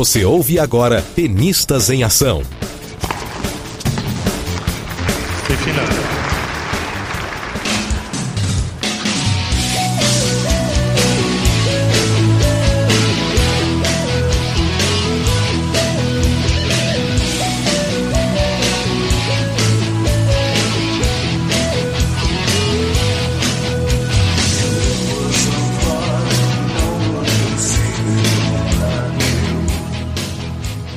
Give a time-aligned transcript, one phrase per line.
[0.00, 2.42] Você ouve agora Tenistas em Ação.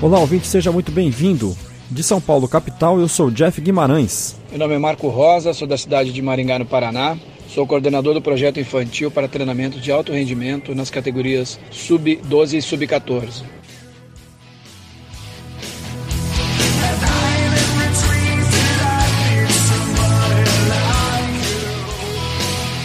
[0.04, 1.56] Olá, ouvinte, seja muito bem-vindo.
[1.90, 4.36] De São Paulo, capital, eu sou Jeff Guimarães.
[4.50, 7.18] Meu nome é Marco Rosa, sou da cidade de Maringá, no Paraná.
[7.48, 13.44] Sou coordenador do projeto infantil para treinamento de alto rendimento nas categorias sub-12 e sub-14.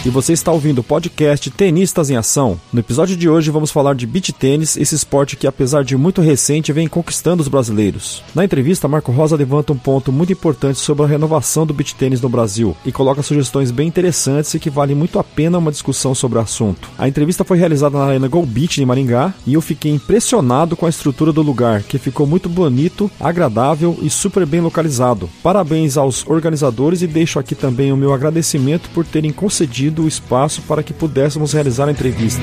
[0.09, 2.59] E você está ouvindo o podcast Tenistas em Ação.
[2.73, 6.19] No episódio de hoje vamos falar de beach tênis, esse esporte que apesar de muito
[6.19, 8.23] recente vem conquistando os brasileiros.
[8.33, 12.21] Na entrevista, Marco Rosa levanta um ponto muito importante sobre a renovação do beach tênis
[12.21, 16.15] no Brasil e coloca sugestões bem interessantes e que vale muito a pena uma discussão
[16.15, 16.89] sobre o assunto.
[16.97, 20.87] A entrevista foi realizada na Arena Go Beach em Maringá e eu fiquei impressionado com
[20.87, 25.29] a estrutura do lugar, que ficou muito bonito, agradável e super bem localizado.
[25.43, 30.07] Parabéns aos organizadores e deixo aqui também o meu agradecimento por terem concedido cedido o
[30.07, 32.41] espaço para que pudéssemos realizar a entrevista.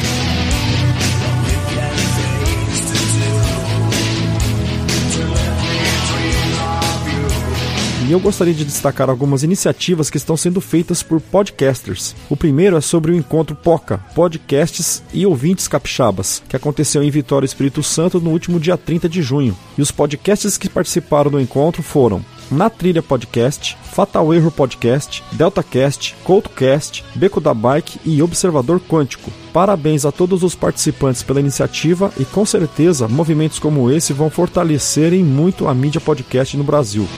[8.09, 12.15] E eu gostaria de destacar algumas iniciativas que estão sendo feitas por podcasters.
[12.31, 17.45] O primeiro é sobre o encontro POCA, Podcasts e Ouvintes Capixabas, que aconteceu em Vitória
[17.45, 19.59] Espírito Santo no último dia 30 de junho.
[19.77, 26.15] E os podcasts que participaram do encontro foram na Trilha Podcast, Fatal Erro Podcast, DeltaCast,
[26.23, 29.31] CoutoCast, Beco da Bike e Observador Quântico.
[29.53, 35.25] Parabéns a todos os participantes pela iniciativa e com certeza movimentos como esse vão fortalecerem
[35.25, 37.09] muito a mídia podcast no Brasil.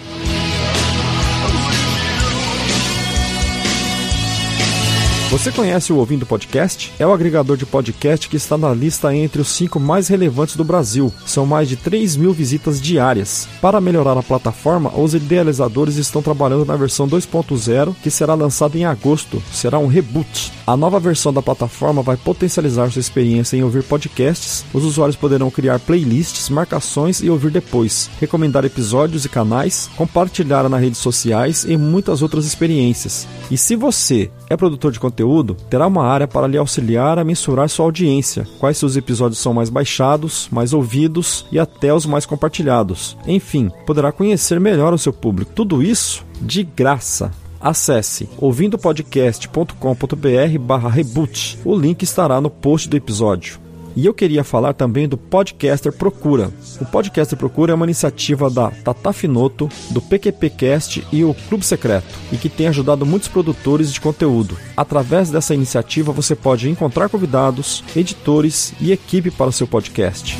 [5.30, 6.90] Você conhece o Ouvindo Podcast?
[6.98, 10.64] É o agregador de podcast que está na lista entre os cinco mais relevantes do
[10.64, 11.12] Brasil.
[11.26, 13.46] São mais de 3 mil visitas diárias.
[13.60, 18.86] Para melhorar a plataforma, os idealizadores estão trabalhando na versão 2.0, que será lançada em
[18.86, 19.42] agosto.
[19.52, 20.50] Será um reboot.
[20.66, 24.64] A nova versão da plataforma vai potencializar sua experiência em ouvir podcasts.
[24.72, 30.80] Os usuários poderão criar playlists, marcações e ouvir depois, recomendar episódios e canais, compartilhar nas
[30.80, 33.28] redes sociais e muitas outras experiências.
[33.50, 37.68] E se você é produtor de conteúdo, terá uma área para lhe auxiliar a mensurar
[37.68, 43.16] sua audiência, quais seus episódios são mais baixados, mais ouvidos e até os mais compartilhados.
[43.26, 45.52] Enfim, poderá conhecer melhor o seu público.
[45.54, 47.30] Tudo isso de graça.
[47.60, 51.58] Acesse ouvindopodcast.com.br barra reboot.
[51.64, 53.58] O link estará no post do episódio.
[53.96, 56.50] E eu queria falar também do Podcaster Procura.
[56.80, 62.14] O Podcaster Procura é uma iniciativa da Tata Finoto, do PQPcast e o Clube Secreto,
[62.32, 64.56] e que tem ajudado muitos produtores de conteúdo.
[64.76, 70.36] Através dessa iniciativa você pode encontrar convidados, editores e equipe para o seu podcast.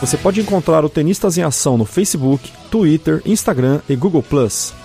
[0.00, 4.24] Você pode encontrar o Tenistas em Ação no Facebook, Twitter, Instagram e Google+.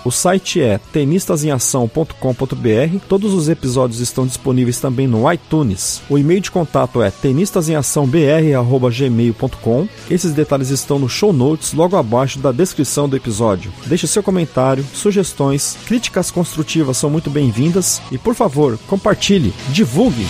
[0.04, 2.98] O site é tenistasemação.com.br.
[3.08, 6.02] Todos os episódios estão disponíveis também no iTunes.
[6.10, 9.88] O e-mail de contato é tenistasemaçãobr@gmail.com.
[10.10, 13.72] Esses detalhes estão no show notes logo abaixo da descrição do episódio.
[13.86, 20.26] Deixe seu comentário, sugestões, críticas construtivas são muito bem-vindas e por favor, compartilhe, divulgue.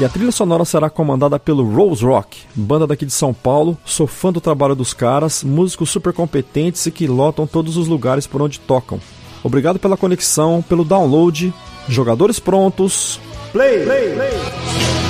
[0.00, 3.76] E a trilha sonora será comandada pelo Rose Rock, banda daqui de São Paulo.
[3.84, 8.24] Sou fã do trabalho dos caras, músicos super competentes e que lotam todos os lugares
[8.24, 9.00] por onde tocam.
[9.42, 11.52] Obrigado pela conexão, pelo download.
[11.88, 13.18] Jogadores prontos.
[13.50, 13.84] Play!
[13.84, 15.07] play, play.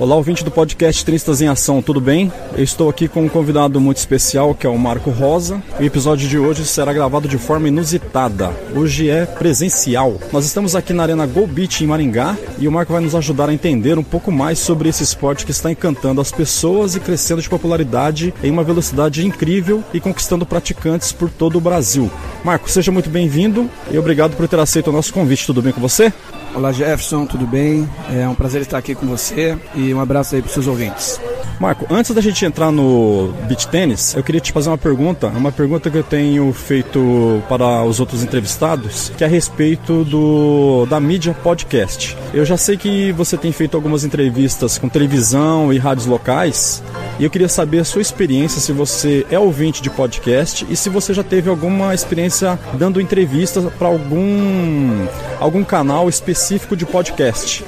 [0.00, 2.32] Olá, ouvinte do podcast Tristas em Ação, tudo bem?
[2.56, 5.60] Eu estou aqui com um convidado muito especial, que é o Marco Rosa.
[5.76, 8.54] O episódio de hoje será gravado de forma inusitada.
[8.76, 10.16] Hoje é presencial.
[10.32, 13.48] Nós estamos aqui na Arena Go Beach em Maringá e o Marco vai nos ajudar
[13.48, 17.42] a entender um pouco mais sobre esse esporte que está encantando as pessoas e crescendo
[17.42, 22.08] de popularidade em uma velocidade incrível e conquistando praticantes por todo o Brasil.
[22.44, 25.44] Marco, seja muito bem-vindo e obrigado por ter aceito o nosso convite.
[25.44, 26.12] Tudo bem com você?
[26.54, 27.88] Olá Jefferson, tudo bem?
[28.10, 31.20] É um prazer estar aqui com você e um abraço aí para os seus ouvintes.
[31.60, 35.50] Marco, antes da gente entrar no beach tênis, eu queria te fazer uma pergunta, uma
[35.50, 41.00] pergunta que eu tenho feito para os outros entrevistados, que é a respeito do da
[41.00, 42.16] mídia podcast.
[42.32, 46.80] Eu já sei que você tem feito algumas entrevistas com televisão e rádios locais,
[47.18, 50.88] e eu queria saber a sua experiência, se você é ouvinte de podcast e se
[50.88, 55.06] você já teve alguma experiência dando entrevista para algum
[55.40, 56.37] algum canal específico
[56.76, 57.64] de podcast.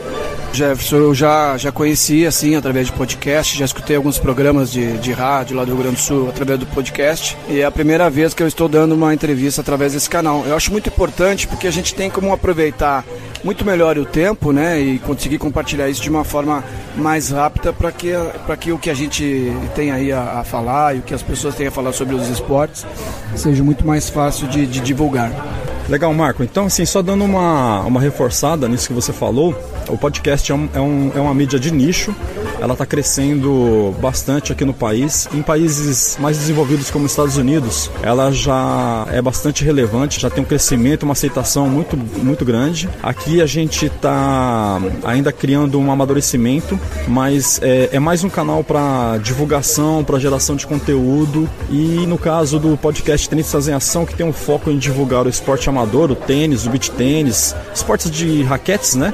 [0.52, 5.12] Jefferson, eu já, já conheci assim através de podcast, já escutei alguns programas de, de
[5.12, 8.32] rádio lá do Rio Grande do Sul através do podcast e é a primeira vez
[8.32, 10.44] que eu estou dando uma entrevista através desse canal.
[10.46, 13.04] Eu acho muito importante porque a gente tem como aproveitar
[13.42, 16.62] muito melhor o tempo, né, e conseguir compartilhar isso de uma forma
[16.96, 18.12] mais rápida para que,
[18.60, 21.54] que o que a gente tem aí a, a, falar e o que as pessoas
[21.54, 22.86] têm a falar sobre os esportes
[23.34, 25.32] seja muito mais fácil de, de divulgar.
[25.90, 26.44] Legal, Marco.
[26.44, 29.52] Então, assim, só dando uma, uma reforçada nisso que você falou,
[29.88, 32.14] o podcast é, um, é, um, é uma mídia de nicho,
[32.60, 35.28] ela está crescendo bastante aqui no país.
[35.32, 40.44] Em países mais desenvolvidos como os Estados Unidos, ela já é bastante relevante, já tem
[40.44, 42.88] um crescimento, uma aceitação muito, muito grande.
[43.02, 46.78] Aqui a gente está ainda criando um amadurecimento,
[47.08, 51.48] mas é, é mais um canal para divulgação, para geração de conteúdo.
[51.70, 55.28] E no caso do podcast Tenistas em Ação, que tem um foco em divulgar o
[55.28, 59.12] esporte amador, o tênis, o beach tênis, esportes de raquetes, né?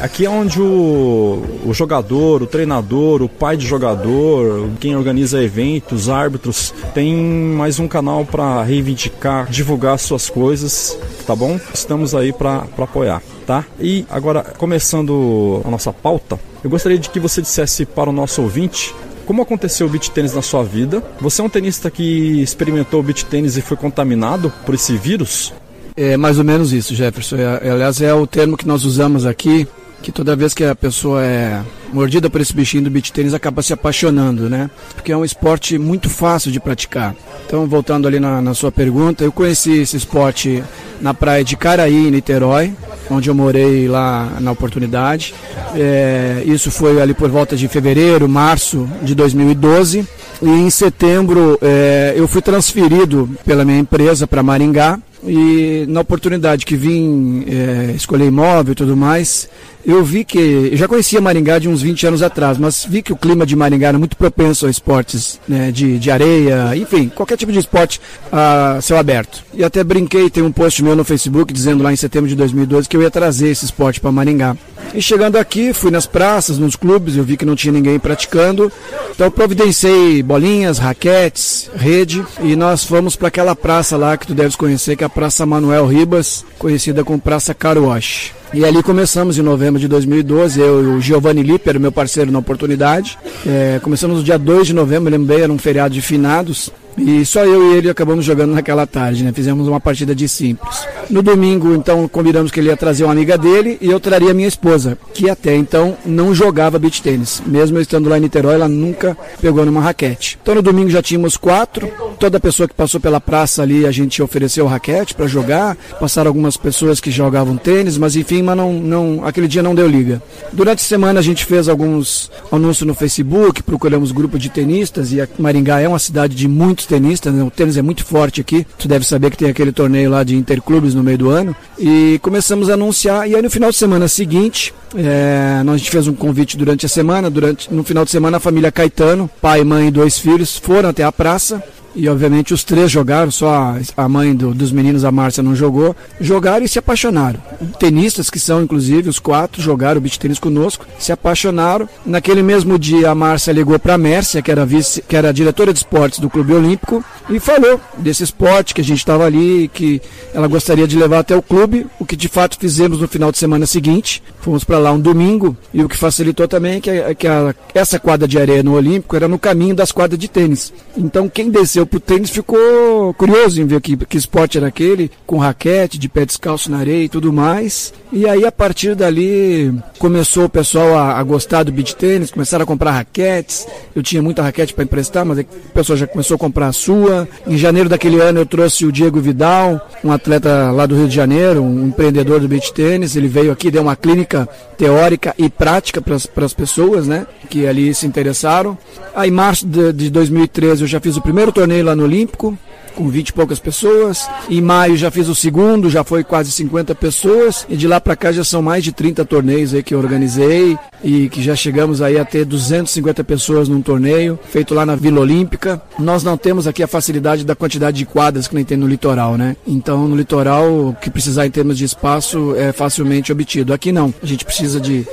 [0.00, 6.08] Aqui é onde o, o jogador, o treinador, o pai de jogador, quem organiza eventos,
[6.08, 11.58] árbitros, tem mais um canal para reivindicar, divulgar suas coisas, tá bom?
[11.72, 13.64] Estamos aí para apoiar, tá?
[13.80, 18.42] E agora, começando a nossa pauta, eu gostaria de que você dissesse para o nosso
[18.42, 18.94] ouvinte
[19.26, 21.02] como aconteceu o beach tênis na sua vida?
[21.18, 25.52] Você é um tenista que experimentou o beach tênis e foi contaminado por esse vírus?
[25.96, 27.36] É mais ou menos isso, Jefferson.
[27.36, 29.66] É, aliás, é o termo que nós usamos aqui,
[30.04, 33.62] que toda vez que a pessoa é mordida por esse bichinho do beach tênis acaba
[33.62, 34.68] se apaixonando, né?
[34.94, 37.16] Porque é um esporte muito fácil de praticar.
[37.46, 40.62] Então, voltando ali na, na sua pergunta, eu conheci esse esporte
[41.00, 42.74] na praia de Caraí, em Niterói,
[43.10, 45.34] onde eu morei lá na oportunidade.
[45.74, 50.06] É, isso foi ali por volta de fevereiro, março de 2012.
[50.42, 56.66] E em setembro é, eu fui transferido pela minha empresa para Maringá e na oportunidade
[56.66, 59.48] que vim é, escolher imóvel e tudo mais,
[59.86, 60.38] eu vi que.
[60.72, 63.54] Eu já conhecia Maringá de uns 20 anos atrás, mas vi que o clima de
[63.54, 68.00] Maringá era muito propenso a esportes né, de, de areia, enfim, qualquer tipo de esporte
[68.32, 69.44] a céu aberto.
[69.52, 72.88] E até brinquei, tem um post meu no Facebook dizendo lá em setembro de 2012
[72.88, 74.56] que eu ia trazer esse esporte para Maringá.
[74.94, 78.72] E chegando aqui, fui nas praças, nos clubes, eu vi que não tinha ninguém praticando.
[79.10, 84.56] Então providenciei bolinhas, raquetes, rede e nós fomos para aquela praça lá que tu deves
[84.56, 88.32] conhecer, que é a Praça Manuel Ribas, conhecida como Praça Caruache.
[88.52, 92.38] E ali começamos em novembro de 2012, eu e o Giovanni Lipper, meu parceiro na
[92.38, 93.16] oportunidade.
[93.46, 96.70] É, começamos no dia 2 de novembro, lembrei, era um feriado de finados.
[96.96, 99.32] E só eu e ele acabamos jogando naquela tarde, né?
[99.32, 100.86] Fizemos uma partida de simples.
[101.10, 104.48] No domingo, então, combinamos que ele ia trazer uma amiga dele e eu traria minha
[104.48, 107.42] esposa, que até então não jogava beach tênis.
[107.44, 110.38] Mesmo eu estando lá em Niterói, ela nunca pegou numa raquete.
[110.40, 111.90] Então no domingo já tínhamos quatro.
[112.18, 115.76] Toda pessoa que passou pela praça ali, a gente ofereceu raquete para jogar.
[116.00, 119.86] Passaram algumas pessoas que jogavam tênis, mas enfim, mas não, não, aquele dia não deu
[119.86, 120.22] liga.
[120.52, 125.28] Durante a semana a gente fez alguns anúncios no Facebook, procuramos grupo de tenistas e
[125.38, 127.42] Maringá é uma cidade de muitos muitos tenistas, né?
[127.42, 128.66] o tênis é muito forte aqui.
[128.78, 131.56] Tu deve saber que tem aquele torneio lá de interclubes no meio do ano.
[131.78, 133.28] E começamos a anunciar.
[133.28, 136.86] E aí no final de semana seguinte, é, nós a gente fez um convite durante
[136.86, 137.30] a semana.
[137.30, 141.02] Durante, no final de semana, a família Caetano, pai, mãe e dois filhos, foram até
[141.02, 141.62] a praça
[141.94, 145.94] e obviamente os três jogaram, só a mãe do, dos meninos, a Márcia, não jogou.
[146.20, 147.40] Jogaram e se apaixonaram.
[147.78, 151.88] Tenistas, que são inclusive os quatro, jogaram o beach tênis conosco, se apaixonaram.
[152.04, 155.72] Naquele mesmo dia, a Márcia ligou para a Mércia, que era, vice, que era diretora
[155.72, 160.02] de esportes do Clube Olímpico, e falou desse esporte que a gente estava ali, que
[160.32, 163.38] ela gostaria de levar até o clube, o que de fato fizemos no final de
[163.38, 164.22] semana seguinte.
[164.40, 167.98] Fomos para lá um domingo, e o que facilitou também é que, que a, essa
[167.98, 170.72] quadra de areia no Olímpico era no caminho das quadras de tênis.
[170.96, 175.38] Então quem desceu pro tênis ficou curioso em ver que, que esporte era aquele, com
[175.38, 177.92] raquete, de pé descalço na areia e tudo mais.
[178.12, 182.62] E aí a partir dali começou o pessoal a, a gostar do beach tênis, começaram
[182.62, 183.66] a comprar raquetes.
[183.94, 187.28] Eu tinha muita raquete para emprestar, mas o pessoal já começou a comprar a sua.
[187.46, 191.14] Em janeiro daquele ano eu trouxe o Diego Vidal, um atleta lá do Rio de
[191.14, 193.16] Janeiro, um empreendedor do beach tênis.
[193.16, 194.48] Ele veio aqui, deu uma clínica
[194.78, 198.78] teórica e prática para as pessoas, né, que ali se interessaram.
[199.14, 202.04] Aí em março de, de 2013 eu já fiz o primeiro torneio torneio lá no
[202.04, 202.56] Olímpico,
[202.94, 204.28] com 20 e poucas pessoas.
[204.48, 207.66] Em maio já fiz o segundo, já foi quase 50 pessoas.
[207.68, 210.78] E de lá para cá já são mais de 30 torneios aí que eu organizei
[211.02, 215.20] e que já chegamos aí a ter 250 pessoas num torneio, feito lá na Vila
[215.20, 215.82] Olímpica.
[215.98, 219.36] Nós não temos aqui a facilidade da quantidade de quadras que nem tem no litoral,
[219.36, 219.56] né?
[219.66, 223.72] Então no litoral, o que precisar em termos de espaço é facilmente obtido.
[223.72, 225.06] Aqui não, a gente precisa de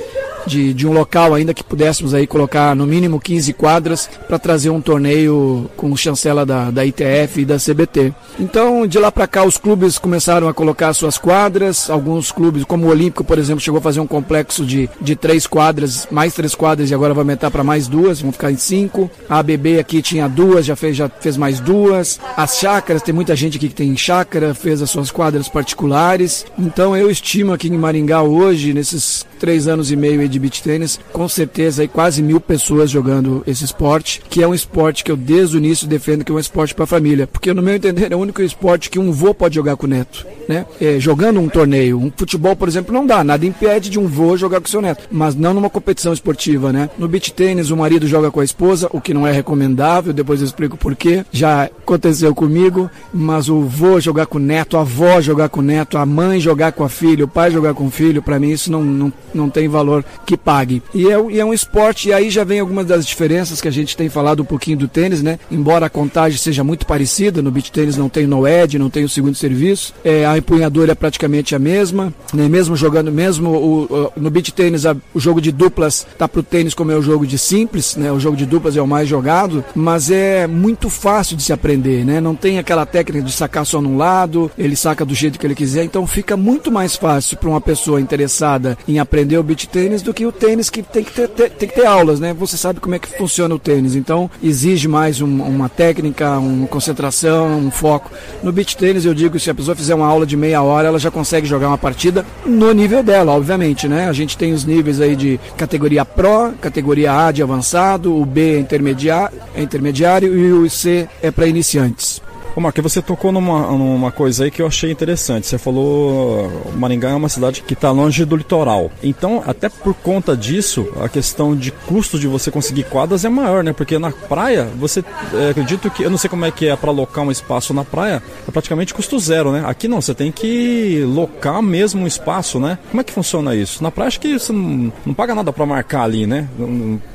[0.46, 4.70] de, de um local ainda que pudéssemos aí colocar no mínimo 15 quadras para trazer
[4.70, 8.12] um torneio com chancela da, da ITF e da CBT.
[8.38, 11.90] Então, de lá para cá, os clubes começaram a colocar suas quadras.
[11.90, 15.46] Alguns clubes, como o Olímpico, por exemplo, chegou a fazer um complexo de, de três
[15.46, 19.10] quadras, mais três quadras e agora vai aumentar para mais duas, vão ficar em cinco.
[19.28, 22.18] A ABB aqui tinha duas, já fez, já fez mais duas.
[22.36, 26.46] As chácaras, tem muita gente aqui que tem chácara, fez as suas quadras particulares.
[26.58, 31.00] Então, eu estimo aqui em Maringá hoje, nesses três anos e meio de beach tênis,
[31.12, 35.16] com certeza aí quase mil pessoas jogando esse esporte, que é um esporte que eu
[35.16, 38.16] desde o início defendo que é um esporte para família, porque no meu entender é
[38.16, 40.66] o único esporte que um vô pode jogar com o neto, né?
[40.80, 44.36] É, jogando um torneio, um futebol, por exemplo, não dá, nada impede de um vô
[44.36, 46.90] jogar com seu neto, mas não numa competição esportiva, né?
[46.98, 50.40] No beach tênis o marido joga com a esposa, o que não é recomendável, depois
[50.40, 51.24] eu explico por quê.
[51.30, 55.62] Já aconteceu comigo, mas o vô jogar com o neto, a avó jogar com o
[55.62, 58.50] neto, a mãe jogar com a filha, o pai jogar com o filho, para mim
[58.50, 60.82] isso não, não não tem valor que pague.
[60.94, 63.72] E é, e é um esporte, e aí já vem algumas das diferenças que a
[63.72, 65.38] gente tem falado um pouquinho do tênis, né?
[65.50, 69.04] Embora a contagem seja muito parecida, no beach tênis não tem no ed, não tem
[69.04, 72.48] o segundo serviço, é, a empunhadura é praticamente a mesma, né?
[72.48, 76.74] Mesmo jogando, mesmo o, o no beach tênis o jogo de duplas tá pro tênis
[76.74, 78.10] como é o jogo de simples, né?
[78.12, 82.04] O jogo de duplas é o mais jogado, mas é muito fácil de se aprender,
[82.04, 82.20] né?
[82.20, 85.54] Não tem aquela técnica de sacar só num lado, ele saca do jeito que ele
[85.54, 89.68] quiser, então fica muito mais fácil para uma pessoa interessada em aprender aprender o beach
[89.68, 92.34] tênis do que o tênis que tem que ter, ter, tem que ter aulas, né?
[92.34, 96.66] Você sabe como é que funciona o tênis, então exige mais um, uma técnica, uma
[96.66, 98.10] concentração, um foco.
[98.42, 100.98] No beach tênis eu digo se a pessoa fizer uma aula de meia hora, ela
[100.98, 104.08] já consegue jogar uma partida no nível dela, obviamente, né?
[104.08, 108.56] A gente tem os níveis aí de categoria Pro, categoria A de avançado, o B
[108.56, 112.20] é intermediário, é intermediário e o C é para iniciantes.
[112.54, 115.46] Ô Marco, você tocou numa, numa coisa aí que eu achei interessante.
[115.46, 118.92] Você falou Maringá é uma cidade que está longe do litoral.
[119.02, 123.64] Então, até por conta disso, a questão de custo de você conseguir quadras é maior,
[123.64, 123.72] né?
[123.72, 126.02] Porque na praia, você é, acredito que.
[126.02, 128.92] Eu não sei como é que é para locar um espaço na praia, é praticamente
[128.92, 129.62] custo zero, né?
[129.66, 132.78] Aqui não, você tem que locar mesmo um espaço, né?
[132.90, 133.82] Como é que funciona isso?
[133.82, 136.46] Na praia acho que você não, não paga nada para marcar ali, né?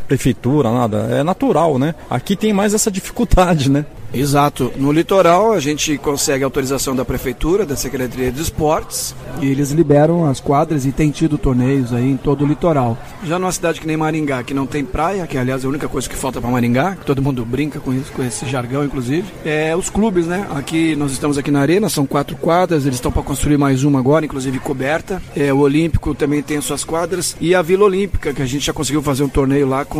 [0.07, 0.97] Prefeitura, nada.
[1.11, 1.93] É natural, né?
[2.09, 3.85] Aqui tem mais essa dificuldade, né?
[4.13, 4.71] Exato.
[4.77, 10.25] No litoral a gente consegue autorização da prefeitura, da Secretaria de Esportes, e eles liberam
[10.25, 12.97] as quadras e tem tido torneios aí em todo o litoral.
[13.23, 15.87] Já numa cidade que nem Maringá, que não tem praia, que aliás é a única
[15.87, 19.27] coisa que falta para Maringá, que todo mundo brinca com isso, com esse jargão inclusive,
[19.45, 20.47] é os clubes, né?
[20.51, 23.99] Aqui nós estamos aqui na arena, são quatro quadras, eles estão para construir mais uma
[23.99, 25.21] agora, inclusive coberta.
[25.35, 28.73] É, o Olímpico também tem suas quadras e a Vila Olímpica, que a gente já
[28.73, 29.96] conseguiu fazer um torneio lá com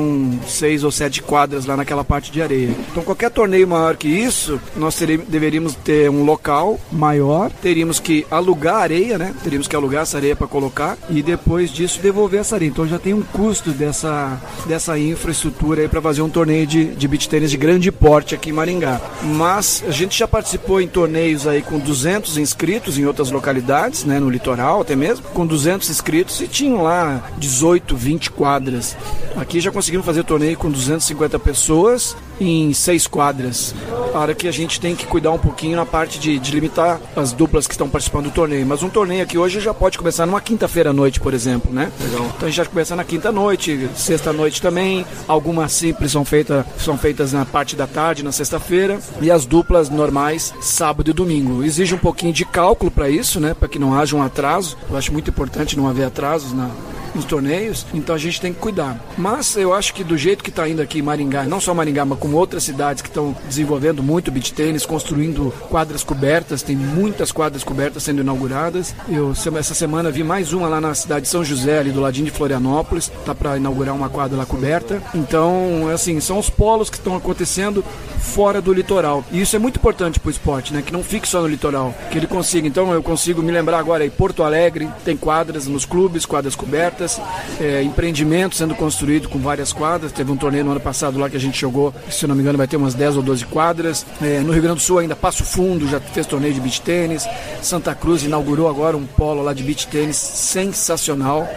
[0.48, 2.74] seis ou sete quadras lá naquela parte de areia.
[2.92, 8.26] Então qualquer torneio maior que isso, nós teríamos, deveríamos ter um local maior, teríamos que
[8.30, 9.34] alugar areia, né?
[9.44, 12.70] Teríamos que alugar essa areia para colocar e depois disso devolver essa areia.
[12.70, 17.08] Então já tem um custo dessa, dessa infraestrutura aí para fazer um torneio de, de
[17.08, 19.00] beach tênis de grande porte aqui em Maringá.
[19.24, 24.20] Mas a gente já participou em torneios aí com 200 inscritos em outras localidades, né?
[24.20, 28.96] No litoral até mesmo, com 200 inscritos e tinham lá 18, 20 quadras.
[29.36, 33.74] Aqui já conseguimos fazer torneio com 250 pessoas em seis quadras.
[34.14, 37.32] Para que a gente tem que cuidar um pouquinho na parte de, de limitar as
[37.32, 38.66] duplas que estão participando do torneio.
[38.66, 41.92] Mas um torneio aqui hoje já pode começar numa quinta-feira à noite, por exemplo, né?
[42.00, 42.26] Legal.
[42.26, 45.06] Então a gente já começa na quinta noite, sexta noite também.
[45.28, 49.00] Algumas simples são, feita, são feitas na parte da tarde, na sexta-feira.
[49.22, 51.64] E as duplas normais, sábado e domingo.
[51.64, 53.54] Exige um pouquinho de cálculo para isso, né?
[53.54, 54.78] Para que não haja um atraso.
[54.90, 56.70] Eu acho muito importante não haver atrasos na,
[57.16, 59.00] nos torneios, então a gente tem que cuidar.
[59.18, 62.20] Mas eu acho que do jeito que está indo aqui Maringá, não só Maringá, mas
[62.20, 67.64] como outras cidades que estão desenvolvendo muito beach tênis, construindo quadras cobertas, tem muitas quadras
[67.64, 68.96] cobertas sendo inauguradas.
[69.10, 72.26] Eu essa semana vi mais uma lá na cidade de São José, ali do ladinho
[72.26, 75.02] de Florianópolis, tá para inaugurar uma quadra lá coberta.
[75.14, 77.84] Então, assim, são os polos que estão acontecendo
[78.20, 79.24] fora do litoral.
[79.32, 80.82] E isso é muito importante para o esporte, né?
[80.82, 82.68] Que não fique só no litoral, que ele consiga.
[82.68, 86.97] Então, eu consigo me lembrar agora aí, Porto Alegre tem quadras nos clubes, quadras cobertas
[86.98, 87.22] descobertas,
[87.62, 90.12] é, empreendimentos sendo construído com várias quadras.
[90.12, 92.58] Teve um torneio no ano passado lá que a gente jogou, se não me engano,
[92.58, 94.06] vai ter umas 10 ou 12 quadras.
[94.22, 97.28] É, no Rio Grande do Sul ainda Passo Fundo já fez torneio de beach tênis.
[97.62, 101.48] Santa Cruz inaugurou agora um polo lá de beach tênis sensacional,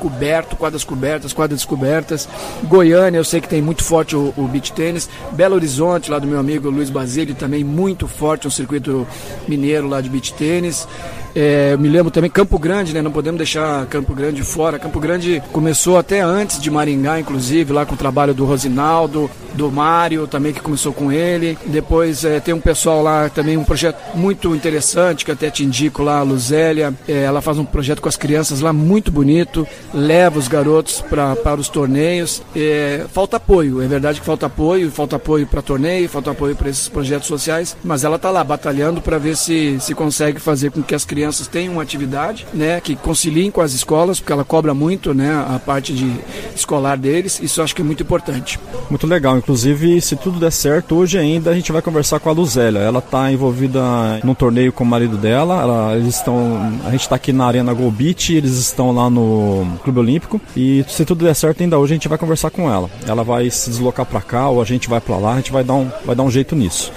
[0.00, 2.28] coberto, quadras cobertas, quadras descobertas.
[2.64, 5.08] Goiânia, eu sei que tem muito forte o, o beach tênis.
[5.32, 9.06] Belo Horizonte, lá do meu amigo Luiz Basílio, também muito forte um circuito
[9.48, 10.86] mineiro lá de beach tênis.
[11.34, 13.02] É, me lembro também Campo Grande, né?
[13.02, 14.78] Não podemos deixar Campo Grande fora.
[14.78, 19.70] Campo Grande começou até antes de Maringá, inclusive, lá com o trabalho do Rosinaldo, do
[19.70, 21.56] Mário, também que começou com ele.
[21.66, 26.02] Depois é, tem um pessoal lá também, um projeto muito interessante, que até te indico
[26.02, 26.92] lá, a Luzélia.
[27.06, 31.36] É, ela faz um projeto com as crianças lá muito bonito, leva os garotos pra,
[31.36, 32.42] para os torneios.
[32.54, 36.68] É, falta apoio, é verdade que falta apoio, falta apoio para torneio, falta apoio para
[36.68, 40.82] esses projetos sociais, mas ela está lá batalhando para ver se, se consegue fazer com
[40.82, 44.42] que as crianças crianças tenham uma atividade, né, que conciliem com as escolas, porque ela
[44.42, 46.10] cobra muito, né, a parte de
[46.56, 47.38] escolar deles.
[47.42, 48.58] Isso eu acho que é muito importante.
[48.88, 49.36] Muito legal.
[49.36, 52.78] Inclusive, se tudo der certo, hoje ainda a gente vai conversar com a Luzélia.
[52.78, 53.80] Ela está envolvida
[54.24, 55.60] num torneio com o marido dela.
[55.60, 59.66] Ela, eles estão, a gente está aqui na Arena Go Beach, eles estão lá no
[59.84, 60.40] Clube Olímpico.
[60.56, 62.88] E se tudo der certo, ainda hoje a gente vai conversar com ela.
[63.06, 65.34] Ela vai se deslocar para cá ou a gente vai para lá.
[65.34, 66.90] A gente vai dar um, vai dar um jeito nisso.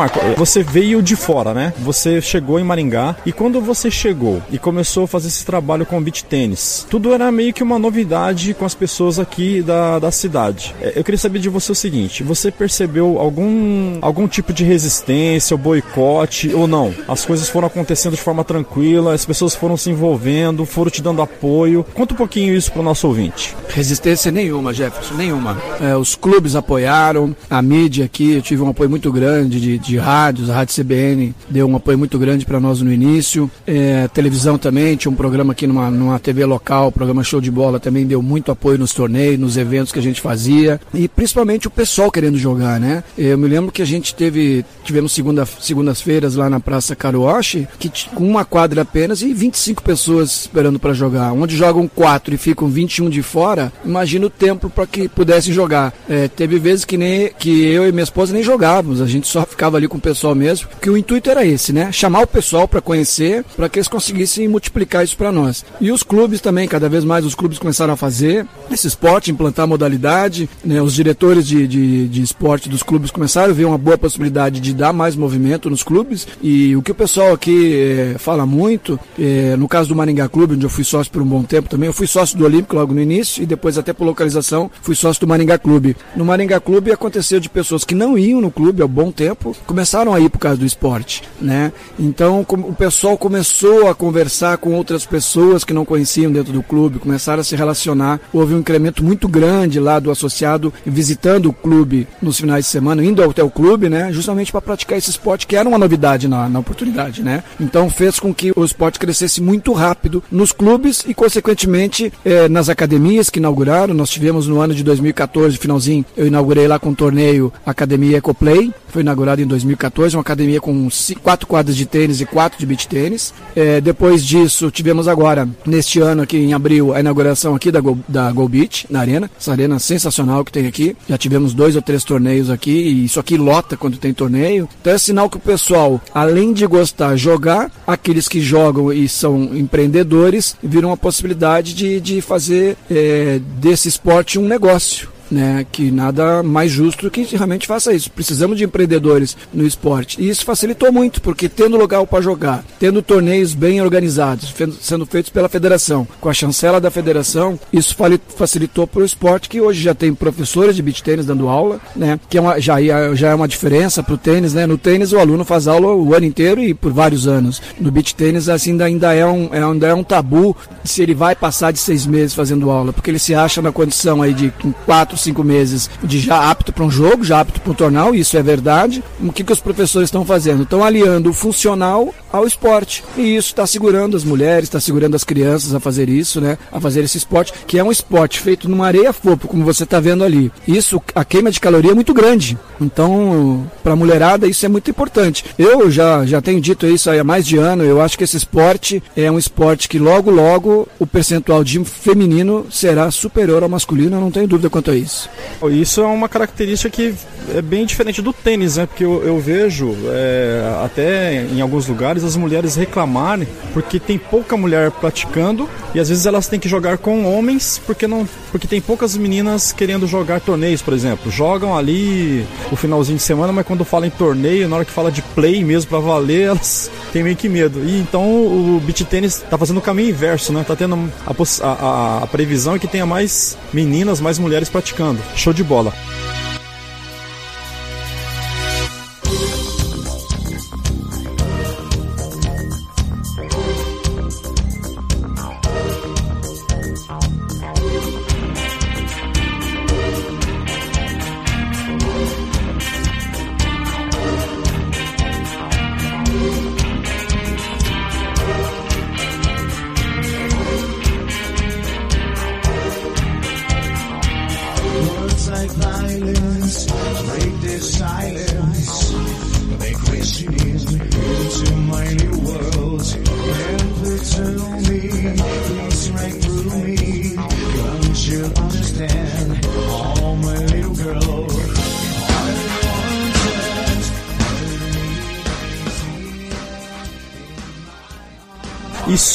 [0.00, 1.74] Marco, você veio de fora, né?
[1.80, 6.02] Você chegou em Maringá e quando você chegou e começou a fazer esse trabalho com
[6.02, 10.74] beach tênis, tudo era meio que uma novidade com as pessoas aqui da, da cidade.
[10.80, 15.54] É, eu queria saber de você o seguinte: você percebeu algum, algum tipo de resistência,
[15.54, 16.94] boicote ou não?
[17.06, 21.20] As coisas foram acontecendo de forma tranquila, as pessoas foram se envolvendo, foram te dando
[21.20, 21.84] apoio.
[21.92, 23.54] Conta um pouquinho isso para o nosso ouvinte.
[23.68, 25.60] Resistência nenhuma, Jefferson, nenhuma.
[25.78, 29.89] É, os clubes apoiaram, a mídia aqui, eu tive um apoio muito grande de de
[29.98, 33.50] rádios, a Rádio CBN deu um apoio muito grande para nós no início.
[33.66, 37.50] É, televisão também, tinha um programa aqui numa, numa TV local, o programa Show de
[37.50, 40.80] Bola também deu muito apoio nos torneios, nos eventos que a gente fazia.
[40.92, 43.02] E principalmente o pessoal querendo jogar, né?
[43.16, 47.90] Eu me lembro que a gente teve, tivemos segunda, segundas-feiras lá na Praça Caruache, que
[48.14, 51.32] com uma quadra apenas e 25 pessoas esperando para jogar.
[51.32, 55.92] Onde jogam quatro e ficam 21 de fora, imagina o tempo para que pudessem jogar.
[56.08, 59.44] É, teve vezes que, nem, que eu e minha esposa nem jogávamos, a gente só
[59.44, 61.90] ficava ali com o pessoal mesmo, que o intuito era esse, né?
[61.92, 65.64] Chamar o pessoal para conhecer, para que eles conseguissem multiplicar isso para nós.
[65.80, 69.66] E os clubes também, cada vez mais os clubes começaram a fazer esse esporte, implantar
[69.66, 70.80] modalidade, né?
[70.80, 74.72] Os diretores de, de, de esporte dos clubes começaram a ver uma boa possibilidade de
[74.72, 79.56] dar mais movimento nos clubes e o que o pessoal aqui é, fala muito, é,
[79.56, 81.92] no caso do Maringá Clube, onde eu fui sócio por um bom tempo também, eu
[81.92, 85.26] fui sócio do Olímpico logo no início e depois até por localização fui sócio do
[85.26, 85.96] Maringá Clube.
[86.16, 90.12] No Maringá Clube aconteceu de pessoas que não iam no clube há bom tempo começaram
[90.14, 91.72] a ir por causa do esporte, né?
[91.98, 96.98] Então o pessoal começou a conversar com outras pessoas que não conheciam dentro do clube,
[96.98, 98.20] começaram a se relacionar.
[98.32, 103.04] Houve um incremento muito grande lá do associado visitando o clube nos finais de semana,
[103.04, 104.12] indo até o clube, né?
[104.12, 107.42] Justamente para praticar esse esporte que era uma novidade na, na oportunidade, né?
[107.58, 112.68] Então fez com que o esporte crescesse muito rápido nos clubes e consequentemente eh, nas
[112.68, 113.94] academias que inauguraram.
[113.94, 118.72] Nós tivemos no ano de 2014, finalzinho, eu inaugurei lá com o torneio Academia Ecoplay,
[118.88, 120.88] foi inaugurado em 2014, uma academia com
[121.22, 123.34] quatro quadras de tênis e quatro de beach tênis.
[123.54, 127.98] É, depois disso, tivemos agora, neste ano aqui em abril, a inauguração aqui da Go,
[128.08, 129.30] da Go Beach, na arena.
[129.38, 130.96] Essa arena sensacional que tem aqui.
[131.08, 134.68] Já tivemos dois ou três torneios aqui e isso aqui lota quando tem torneio.
[134.80, 139.56] Então é sinal que o pessoal, além de gostar jogar, aqueles que jogam e são
[139.56, 145.66] empreendedores, viram a possibilidade de, de fazer é, desse esporte um negócio né?
[145.70, 148.10] Que nada mais justo do que realmente faça isso.
[148.10, 150.20] Precisamos de empreendedores no esporte.
[150.20, 155.30] E isso facilitou muito, porque tendo lugar para jogar, tendo torneios bem organizados, sendo feitos
[155.30, 157.96] pela federação, com a chancela da federação, isso
[158.36, 162.18] facilitou para o esporte que hoje já tem professores de beach tênis dando aula, né?
[162.28, 162.76] Que é uma, já,
[163.14, 164.66] já é uma diferença para o tênis, né?
[164.66, 167.60] No tênis o aluno faz aula o ano inteiro e por vários anos.
[167.78, 171.34] No beach tênis assim ainda é um, é, ainda é um tabu se ele vai
[171.34, 174.52] passar de seis meses fazendo aula, porque ele se acha na condição aí de
[174.86, 178.36] quatro cinco meses de já apto para um jogo, já apto para um tornal, isso
[178.36, 179.02] é verdade.
[179.20, 180.62] O que, que os professores estão fazendo?
[180.62, 183.04] Estão aliando o funcional ao esporte.
[183.16, 186.58] E isso está segurando as mulheres, está segurando as crianças a fazer isso, né?
[186.70, 190.00] A fazer esse esporte, que é um esporte feito numa areia fofa, como você está
[190.00, 190.52] vendo ali.
[190.66, 192.58] Isso, a queima de caloria é muito grande.
[192.80, 195.44] Então, para a mulherada, isso é muito importante.
[195.58, 199.02] Eu já, já tenho dito isso há mais de ano, eu acho que esse esporte
[199.16, 204.20] é um esporte que logo, logo o percentual de feminino será superior ao masculino, eu
[204.20, 205.28] não tenho dúvida quanto a isso.
[205.70, 207.14] Isso é uma característica que
[207.54, 208.86] é bem diferente do tênis, né?
[208.86, 214.56] Porque eu, eu vejo é, até em alguns lugares as mulheres reclamarem porque tem pouca
[214.56, 218.80] mulher praticando e às vezes elas têm que jogar com homens porque não porque tem
[218.80, 221.30] poucas meninas querendo jogar torneios, por exemplo.
[221.30, 225.10] Jogam ali o finalzinho de semana, mas quando fala em torneio, na hora que fala
[225.10, 227.82] de play mesmo para valer, elas têm meio que medo.
[227.84, 230.64] E então o beach tênis tá fazendo o caminho inverso, né?
[230.66, 235.20] Tá tendo a, a, a previsão é que tenha mais meninas, mais mulheres praticando.
[235.34, 235.92] Show de bola.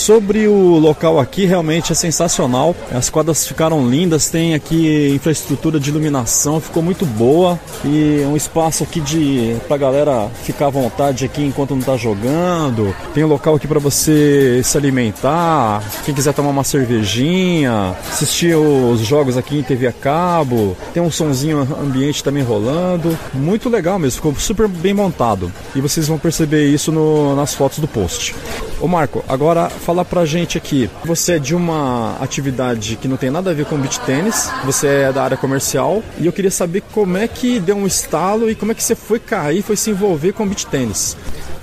[0.05, 2.75] Sobre o local aqui, realmente é sensacional.
[2.91, 7.59] As quadras ficaram lindas, tem aqui infraestrutura de iluminação, ficou muito boa.
[7.83, 12.95] E um espaço aqui de pra galera ficar à vontade aqui enquanto não tá jogando.
[13.13, 18.99] Tem um local aqui para você se alimentar, quem quiser tomar uma cervejinha, assistir os
[19.01, 20.75] jogos aqui em TV a cabo.
[20.93, 23.17] Tem um sonzinho ambiente também rolando.
[23.33, 25.51] Muito legal mesmo, ficou super bem montado.
[25.75, 28.35] E vocês vão perceber isso no, nas fotos do post.
[28.79, 30.57] Ô Marco, agora fala pra gente
[31.05, 34.87] Você é de uma atividade que não tem nada a ver com beach tênis, você
[34.87, 38.55] é da área comercial e eu queria saber como é que deu um estalo e
[38.55, 41.15] como é que você foi cair, foi se envolver com beach tênis.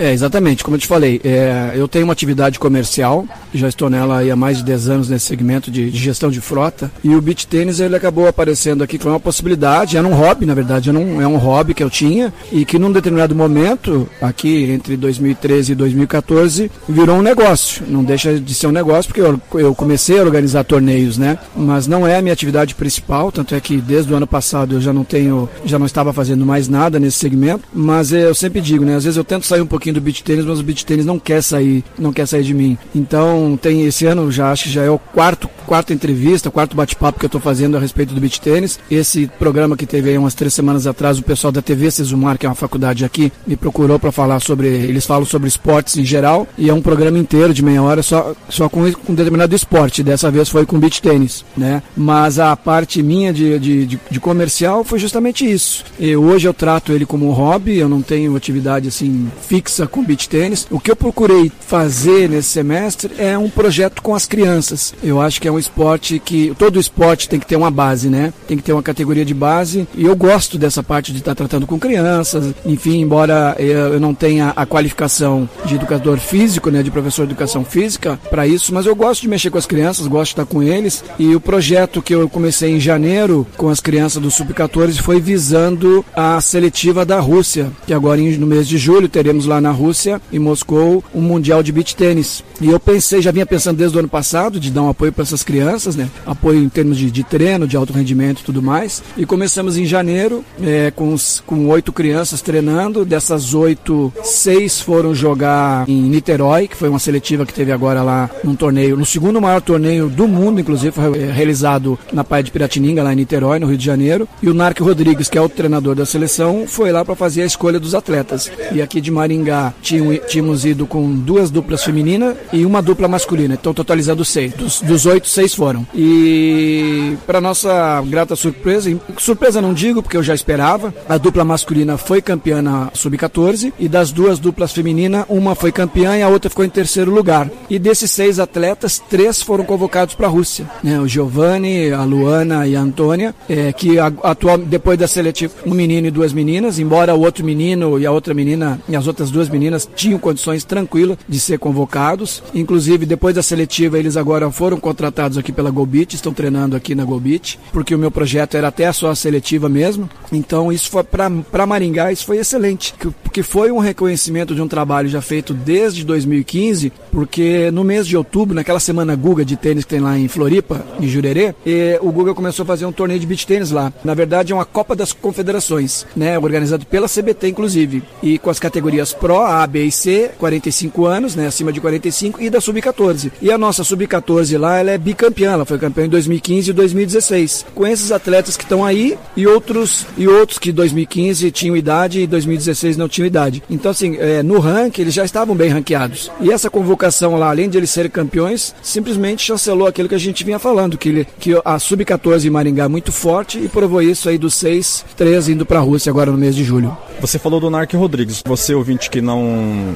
[0.02, 4.20] É, exatamente, como eu te falei, é, eu tenho uma atividade comercial, já estou nela
[4.20, 7.46] há mais de 10 anos nesse segmento de, de, gestão de frota, e o beach
[7.46, 11.22] tênis ele acabou aparecendo aqui como uma possibilidade, era um hobby, na verdade, era um,
[11.22, 15.74] é um hobby que eu tinha, e que num determinado momento, aqui entre 2013 e
[15.76, 20.22] 2014, virou um negócio, não deixa de ser um negócio, porque eu, eu comecei a
[20.24, 24.16] organizar torneios, né, mas não é a minha atividade principal, tanto é que desde o
[24.16, 28.10] ano passado eu já não tenho, já não estava fazendo mais nada nesse segmento, mas
[28.12, 30.44] eu sempre digo, né, às vezes eu tento sair um pouquinho pouquinho do beach tênis,
[30.44, 32.78] mas o beach tênis não quer sair, não quer sair de mim.
[32.94, 37.18] Então, tem esse ano já acho que já é o quarto, quarta entrevista, quarto bate-papo
[37.18, 38.81] que eu estou fazendo a respeito do beach tênis.
[38.90, 42.46] Esse programa que teve aí umas três semanas atrás, o pessoal da TV Cesumar, que
[42.46, 46.46] é uma faculdade aqui, me procurou para falar sobre, eles falam sobre esportes em geral,
[46.57, 50.02] e é um programa inteiro de meia hora só, só com, um determinado esporte.
[50.02, 51.83] Dessa vez foi com beach tênis, né?
[51.96, 55.85] Mas a parte minha de, de, de, de comercial foi justamente isso.
[55.98, 59.86] E hoje eu trato ele como um hobby, eu não tenho atividade assim fixa fixa
[59.86, 60.66] com beach tênis.
[60.70, 64.94] O que eu procurei fazer nesse semestre é um projeto com as crianças.
[65.02, 68.32] Eu acho que é um esporte que todo esporte tem que ter uma base, né?
[68.46, 71.66] Tem que ter uma categoria de base e eu gosto dessa parte de estar tratando
[71.66, 72.54] com crianças.
[72.64, 77.64] Enfim, embora eu não tenha a qualificação de educador físico, né, de professor de educação
[77.64, 80.62] física para isso, mas eu gosto de mexer com as crianças, gosto de estar com
[80.62, 81.04] eles.
[81.18, 86.04] E o projeto que eu comecei em janeiro com as crianças do sub-14 foi visando
[86.14, 90.38] a seletiva da Rússia, que agora no mês de julho teremos lá na Rússia, em
[90.38, 92.44] Moscou, um mundial de beach tênis.
[92.61, 95.22] E eu pensei, já vinha pensando desde o ano passado de dar um apoio para
[95.22, 96.09] essas crianças, né?
[96.27, 99.03] Apoio em termos de, de treino, de alto rendimento e tudo mais.
[99.16, 101.14] E começamos em janeiro é, com,
[101.46, 103.05] com oito crianças treinando.
[103.05, 108.29] Dessas oito, seis foram jogar em Niterói, que foi uma seletiva que teve agora lá
[108.42, 112.51] num torneio, no segundo maior torneio do mundo, inclusive, foi é, realizado na Praia de
[112.51, 114.29] Piratininga, lá em Niterói, no Rio de Janeiro.
[114.42, 117.46] E o Narc Rodrigues, que é o treinador da seleção, foi lá para fazer a
[117.46, 118.51] escolha dos atletas.
[118.72, 119.51] E aqui de Maringá
[119.82, 124.52] tínhamos ido com duas duplas femininas e uma dupla masculina, então totalizando seis.
[124.54, 125.86] Dos, dos oito, seis foram.
[125.94, 131.96] E para nossa grata surpresa, surpresa não digo porque eu já esperava, a dupla masculina
[131.96, 136.50] foi campeã na sub-14 e das duas duplas femininas, uma foi campeã e a outra
[136.50, 137.50] ficou em terceiro lugar.
[137.68, 140.66] E desses seis atletas, três foram convocados para a Rússia.
[140.82, 140.98] Né?
[141.00, 146.06] O Giovanni, a Luana e a Antônia, é, que atual depois da seletiva, um menino
[146.06, 149.41] e duas meninas, embora o outro menino e a outra menina e as outras duas
[149.48, 152.42] meninas tinham condições tranquilas de ser convocados.
[152.55, 157.05] Inclusive, depois da seletiva, eles agora foram contratados aqui pela Golbit, estão treinando aqui na
[157.05, 160.09] Golbit, porque o meu projeto era até só a seletiva mesmo.
[160.31, 165.09] Então, isso foi para Maringá, isso foi excelente, porque foi um reconhecimento de um trabalho
[165.09, 169.90] já feito desde 2015, porque no mês de outubro, naquela semana Guga de tênis que
[169.90, 171.55] tem lá em Floripa, em Jurerê,
[172.00, 173.92] o Guga começou a fazer um torneio de beach tênis lá.
[174.05, 178.59] Na verdade, é uma Copa das Confederações, né, organizado pela CBT, inclusive, e com as
[178.59, 183.32] categorias Pro, A, B e C, 45 anos, né, acima de 45, e da Sub-14.
[183.40, 187.66] E a nossa Sub-14 lá, ela é bicampeã, ela foi campeã em 2015 e 2016.
[187.74, 192.26] Com esses atletas que estão aí e outros e outros que 2015 tinham idade e
[192.26, 193.62] 2016 não tinham idade.
[193.70, 196.30] Então, assim, é, no ranking eles já estavam bem ranqueados.
[196.40, 200.44] E essa convocação lá, além de eles serem campeões, simplesmente chancelou aquilo que a gente
[200.44, 204.28] vinha falando, que, ele, que a Sub-14 em Maringá é muito forte e provou isso
[204.28, 206.96] aí dos seis, três indo para a Rússia agora no mês de julho.
[207.20, 208.42] Você falou do Narc Rodrigues.
[208.44, 209.42] Você, ouvinte que não,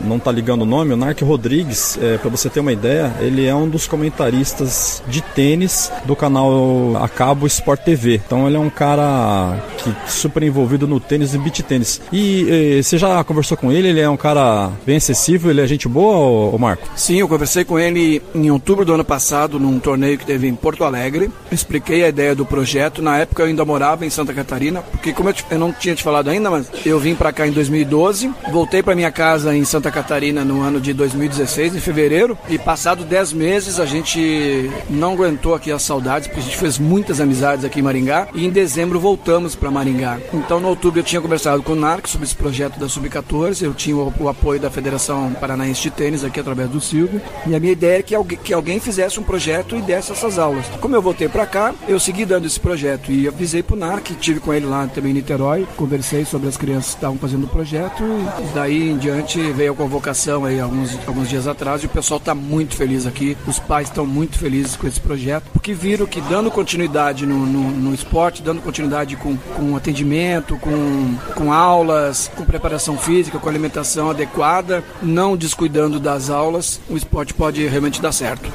[0.05, 3.45] não tá ligando o nome, o Narc Rodrigues, é, para você ter uma ideia, ele
[3.45, 8.21] é um dos comentaristas de tênis do canal a cabo Sport TV.
[8.25, 12.01] Então ele é um cara que super envolvido no tênis e beat tênis.
[12.13, 13.89] E, e você já conversou com ele?
[13.89, 16.89] Ele é um cara bem acessível, ele é gente boa, ô, Marco?
[16.97, 20.55] Sim, eu conversei com ele em outubro do ano passado, num torneio que teve em
[20.55, 21.31] Porto Alegre.
[21.51, 23.03] Expliquei a ideia do projeto.
[23.03, 25.95] Na época eu ainda morava em Santa Catarina, porque como eu, te, eu não tinha
[25.95, 29.65] te falado ainda, mas eu vim para cá em 2012, voltei para minha casa em
[29.65, 35.15] Santa Catarina no ano de 2016, em fevereiro, e passado 10 meses a gente não
[35.15, 38.51] aguentou aqui as saudades, porque a gente fez muitas amizades aqui em Maringá, e em
[38.51, 40.19] dezembro voltamos para Maringá.
[40.35, 43.73] Então no outubro eu tinha conversado com o NARC sobre esse projeto da Sub-14, eu
[43.73, 47.59] tinha o, o, apoio da Federação Paranaense de Tênis aqui através do Silvio, e a
[47.59, 50.67] minha ideia é que alguém, que alguém fizesse um projeto e desse essas aulas.
[50.79, 54.41] Como eu voltei para cá, eu segui dando esse projeto e avisei pro NARC, tive
[54.41, 58.03] com ele lá também em Niterói, conversei sobre as crianças que estavam fazendo o projeto,
[58.03, 59.06] e daí em
[59.55, 63.37] veio a convocação aí alguns, alguns dias atrás e o pessoal está muito feliz aqui,
[63.47, 67.71] os pais estão muito felizes com esse projeto, porque viram que dando continuidade no, no,
[67.71, 74.11] no esporte, dando continuidade com, com atendimento, com, com aulas, com preparação física, com alimentação
[74.11, 78.51] adequada, não descuidando das aulas, o esporte pode realmente dar certo.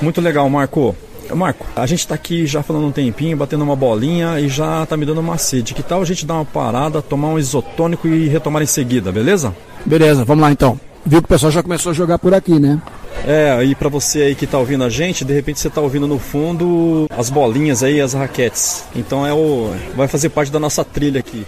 [0.00, 0.94] Muito legal, Marco.
[1.34, 4.96] Marco, a gente tá aqui já falando um tempinho, batendo uma bolinha e já tá
[4.96, 5.74] me dando uma sede.
[5.74, 9.54] Que tal a gente dar uma parada, tomar um isotônico e retomar em seguida, beleza?
[9.84, 10.78] Beleza, vamos lá então.
[11.04, 12.80] Viu que o pessoal já começou a jogar por aqui, né?
[13.26, 16.06] É, e para você aí que tá ouvindo a gente, de repente você tá ouvindo
[16.06, 18.84] no fundo as bolinhas aí, as raquetes.
[18.94, 21.46] Então é o vai fazer parte da nossa trilha aqui.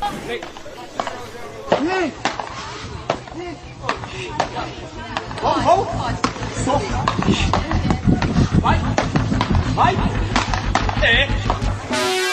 [5.42, 5.88] Vamos, vamos.
[8.60, 8.80] Vai.
[9.74, 9.96] Vai.
[11.02, 12.31] É.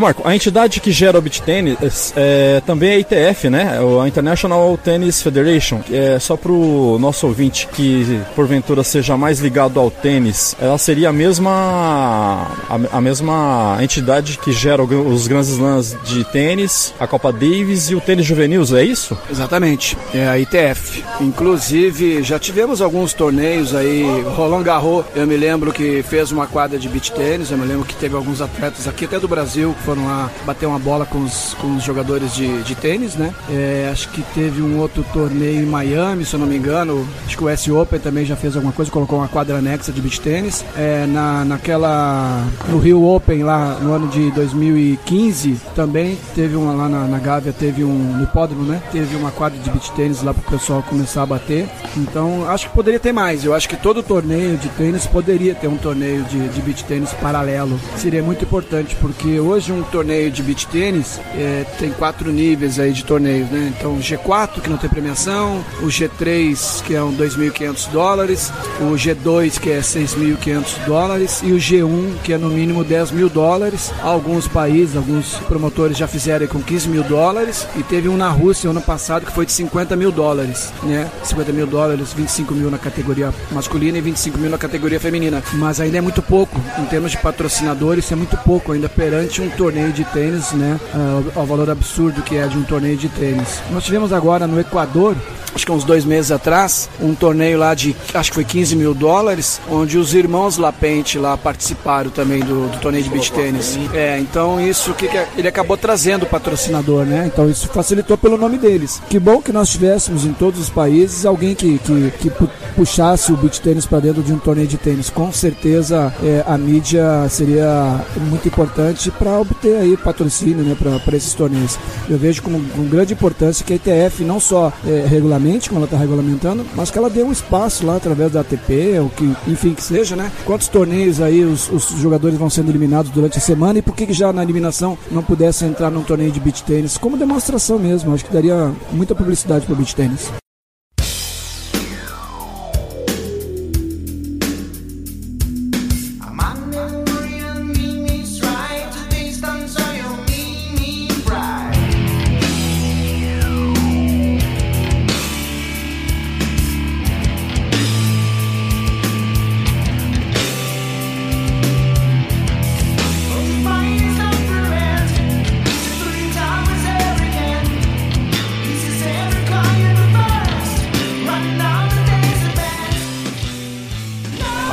[0.00, 3.78] Marco, a entidade que gera o beach tennis é, também é a ITF, né?
[3.78, 5.80] É a International Tennis Federation.
[5.90, 11.10] É só para o nosso ouvinte que porventura seja mais ligado ao tênis, ela seria
[11.10, 17.32] a mesma a, a mesma entidade que gera os grandes slams de tênis, a Copa
[17.32, 19.16] Davis e o tênis juvenil, é isso?
[19.30, 21.02] Exatamente, é a ITF.
[21.20, 24.04] Inclusive já tivemos alguns torneios aí,
[24.36, 27.84] Roland Garros, eu me lembro que fez uma quadra de beach tênis, eu me lembro
[27.84, 31.54] que teve alguns atletas aqui até do Brasil foram lá bater uma bola com os,
[31.54, 33.34] com os jogadores de, de tênis, né?
[33.50, 37.04] É, acho que teve um outro torneio em Miami, se eu não me engano.
[37.26, 40.00] Acho que o S Open também já fez alguma coisa, colocou uma quadra anexa de
[40.00, 40.64] beach tênis.
[40.76, 42.46] É, na, naquela.
[42.68, 47.52] No Rio Open lá no ano de 2015 também teve uma lá na, na Gávea,
[47.52, 47.90] teve um.
[47.90, 48.80] No hipódromo, né?
[48.92, 51.68] Teve uma quadra de beach tênis lá pro pessoal começar a bater.
[51.96, 53.44] Então acho que poderia ter mais.
[53.44, 57.12] Eu acho que todo torneio de tênis poderia ter um torneio de, de beach tênis
[57.14, 57.76] paralelo.
[57.96, 62.92] Seria muito importante, porque hoje um torneio de beach tênis é, tem quatro níveis aí
[62.92, 63.72] de torneios, né?
[63.76, 68.94] Então o G4, que não tem premiação, o G3, que é um 2.500 dólares, o
[68.94, 73.92] G2, que é 6.500 dólares, e o G1, que é no mínimo 10 mil dólares.
[74.02, 78.70] Alguns países, alguns promotores já fizeram com 15 mil dólares, e teve um na Rússia
[78.70, 81.10] ano passado que foi de 50 mil dólares, né?
[81.22, 85.42] 50 mil dólares, 25 mil na categoria masculina e 25 mil na categoria feminina.
[85.54, 89.48] Mas ainda é muito pouco, em termos de patrocinadores, é muito pouco ainda perante um
[89.50, 90.78] torneio de tênis, né?
[90.94, 93.60] Uh, ao valor absurdo que é de um torneio de tênis.
[93.70, 95.16] Nós tivemos agora no Equador
[95.54, 98.94] acho que uns dois meses atrás, um torneio lá de, acho que foi 15 mil
[98.94, 103.78] dólares, onde os irmãos Lapente lá participaram também do, do torneio de beach tênis.
[103.92, 107.24] É, então isso que, que é, ele acabou trazendo o patrocinador, né?
[107.26, 109.00] Então isso facilitou pelo nome deles.
[109.08, 112.30] Que bom que nós tivéssemos em todos os países alguém que, que, que
[112.74, 115.10] puxasse o beach tênis para dentro de um torneio de tênis.
[115.10, 121.34] Com certeza é, a mídia seria muito importante para obter aí patrocínio, né, para esses
[121.34, 121.78] torneios.
[122.08, 125.78] Eu vejo como com grande importância que a ITF não só é, regular regularmente, como
[125.78, 129.24] ela está regulamentando, mas que ela dê um espaço lá através da ATP, ou que,
[129.46, 130.30] enfim, que seja, né?
[130.44, 134.06] Quantos torneios aí os, os jogadores vão sendo eliminados durante a semana e por que,
[134.06, 136.98] que já na eliminação não pudesse entrar num torneio de beach tênis?
[136.98, 140.39] Como demonstração mesmo, acho que daria muita publicidade para o beach tênis.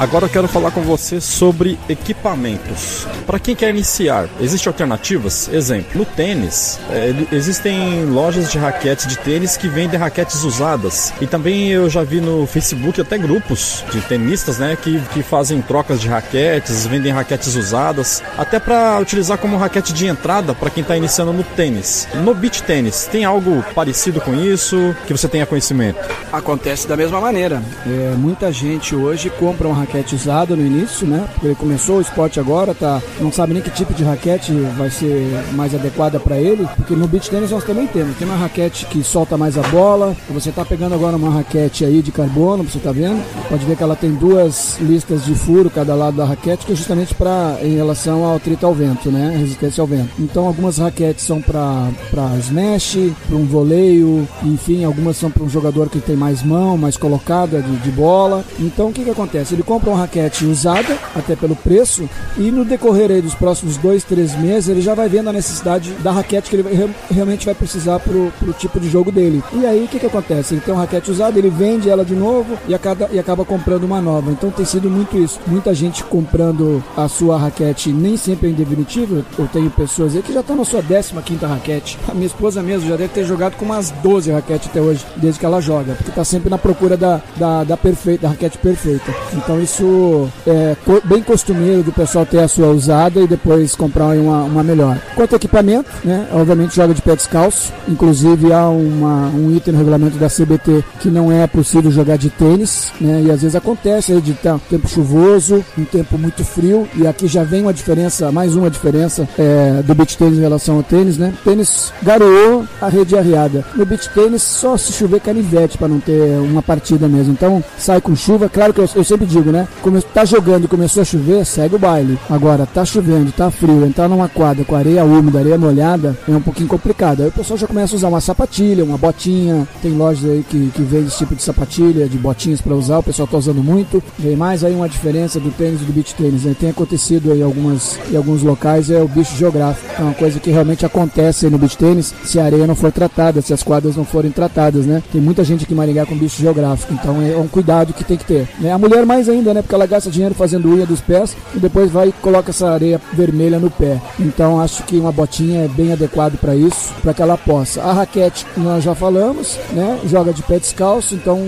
[0.07, 3.05] Agora eu quero falar com você sobre equipamentos.
[3.25, 5.49] Para quem quer iniciar, existem alternativas?
[5.49, 11.11] Exemplo, no tênis, é, existem lojas de raquetes de tênis que vendem raquetes usadas.
[11.19, 15.61] E também eu já vi no Facebook até grupos de tenistas, né, que, que fazem
[15.61, 20.83] trocas de raquetes, vendem raquetes usadas, até para utilizar como raquete de entrada para quem
[20.83, 22.07] está iniciando no tênis.
[22.23, 25.99] No beach tênis, tem algo parecido com isso que você tenha conhecimento?
[26.31, 27.61] Acontece da mesma maneira.
[27.85, 31.27] É, muita gente hoje compra uma raquete usada no início, né?
[31.33, 34.89] Porque ele começou o esporte agora, tá, não sabe nem que tipo de raquete vai
[34.89, 38.17] ser mais adequada para ele, porque no beach tennis nós também temos.
[38.17, 40.15] Tem uma raquete que solta mais a bola.
[40.29, 43.23] Você tá pegando agora uma raquete aí de carbono, você tá vendo?
[43.49, 46.75] Pode ver que ela tem duas listas de furo cada lado da raquete, que é
[46.75, 49.35] justamente para em relação ao atrito ao vento, né?
[49.37, 50.09] Resistência ao vento.
[50.19, 55.49] Então algumas raquetes são para para smash, para um voleio, enfim, algumas são para um
[55.49, 58.43] jogador que tem mais mão, mais colocada de, de bola.
[58.59, 59.53] Então o que que acontece?
[59.53, 64.03] Ele compra uma raquete usada, até pelo preço, e no decorrer aí dos próximos dois,
[64.03, 67.99] três meses, ele já vai vendo a necessidade da raquete que ele realmente vai precisar
[67.99, 69.43] pro, pro tipo de jogo dele.
[69.53, 70.55] E aí o que, que acontece?
[70.55, 73.83] Ele tem uma raquete usada, ele vende ela de novo e acaba, e acaba comprando
[73.83, 74.31] uma nova.
[74.31, 75.39] Então tem sido muito isso.
[75.45, 79.23] Muita gente comprando a sua raquete nem sempre é em definitivo.
[79.37, 81.99] Eu tenho pessoas aí que já estão na sua 15 quinta raquete.
[82.07, 85.39] A minha esposa mesmo já deve ter jogado com umas 12 raquetes até hoje, desde
[85.39, 89.13] que ela joga, porque está sempre na procura da, da, da, perfeita, da raquete perfeita.
[89.33, 94.43] Então isso é bem costumeiro do pessoal ter a sua usada e depois comprar uma,
[94.43, 94.97] uma melhor.
[95.13, 99.79] Quanto ao equipamento, né, obviamente joga de pé descalço, inclusive há uma, um item no
[99.79, 104.13] regulamento da CBT que não é possível jogar de tênis, né, e às vezes acontece
[104.13, 107.73] aí de estar um tempo chuvoso, um tempo muito frio, e aqui já vem uma
[107.73, 112.65] diferença, mais uma diferença é, do beach tênis em relação ao tênis, né, tênis garoou,
[112.81, 113.65] a rede arriada.
[113.75, 117.99] No beach tênis só se chover canivete para não ter uma partida mesmo, então sai
[117.99, 121.05] com chuva, claro que eu, eu sempre digo, né, como tá jogando e começou a
[121.05, 122.19] chover, segue o baile.
[122.29, 126.41] Agora, tá chovendo, tá frio, entrar numa quadra com areia úmida, areia molhada, é um
[126.41, 127.21] pouquinho complicado.
[127.21, 129.67] Aí o pessoal já começa a usar uma sapatilha, uma botinha.
[129.81, 133.03] Tem lojas aí que, que vende esse tipo de sapatilha, de botinhas para usar, o
[133.03, 134.03] pessoal tá usando muito.
[134.17, 136.43] Vem mais aí uma diferença do tênis e do beach tênis.
[136.43, 136.55] Né?
[136.59, 139.87] Tem acontecido aí algumas, em alguns locais, é o bicho geográfico.
[139.99, 143.41] É uma coisa que realmente acontece no beach tênis se a areia não for tratada,
[143.41, 145.01] se as quadras não forem tratadas, né?
[145.11, 148.17] Tem muita gente aqui em Maringá com bicho geográfico, então é um cuidado que tem
[148.17, 148.47] que ter.
[148.59, 148.71] Né?
[148.71, 149.61] A mulher mais ainda né?
[149.61, 153.01] Porque ela gasta dinheiro fazendo unha dos pés e depois vai e coloca essa areia
[153.13, 154.01] vermelha no pé.
[154.19, 157.81] Então acho que uma botinha é bem adequado para isso, para que ela possa.
[157.81, 159.99] A raquete nós já falamos, né?
[160.05, 161.39] Joga de pé descalço, então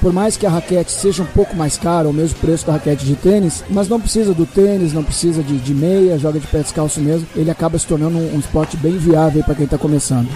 [0.00, 3.04] por mais que a raquete seja um pouco mais cara, o mesmo preço da raquete
[3.04, 6.60] de tênis, mas não precisa do tênis, não precisa de, de meia, joga de pé
[6.60, 7.26] descalço mesmo.
[7.34, 10.28] Ele acaba se tornando um, um esporte bem viável para quem está começando.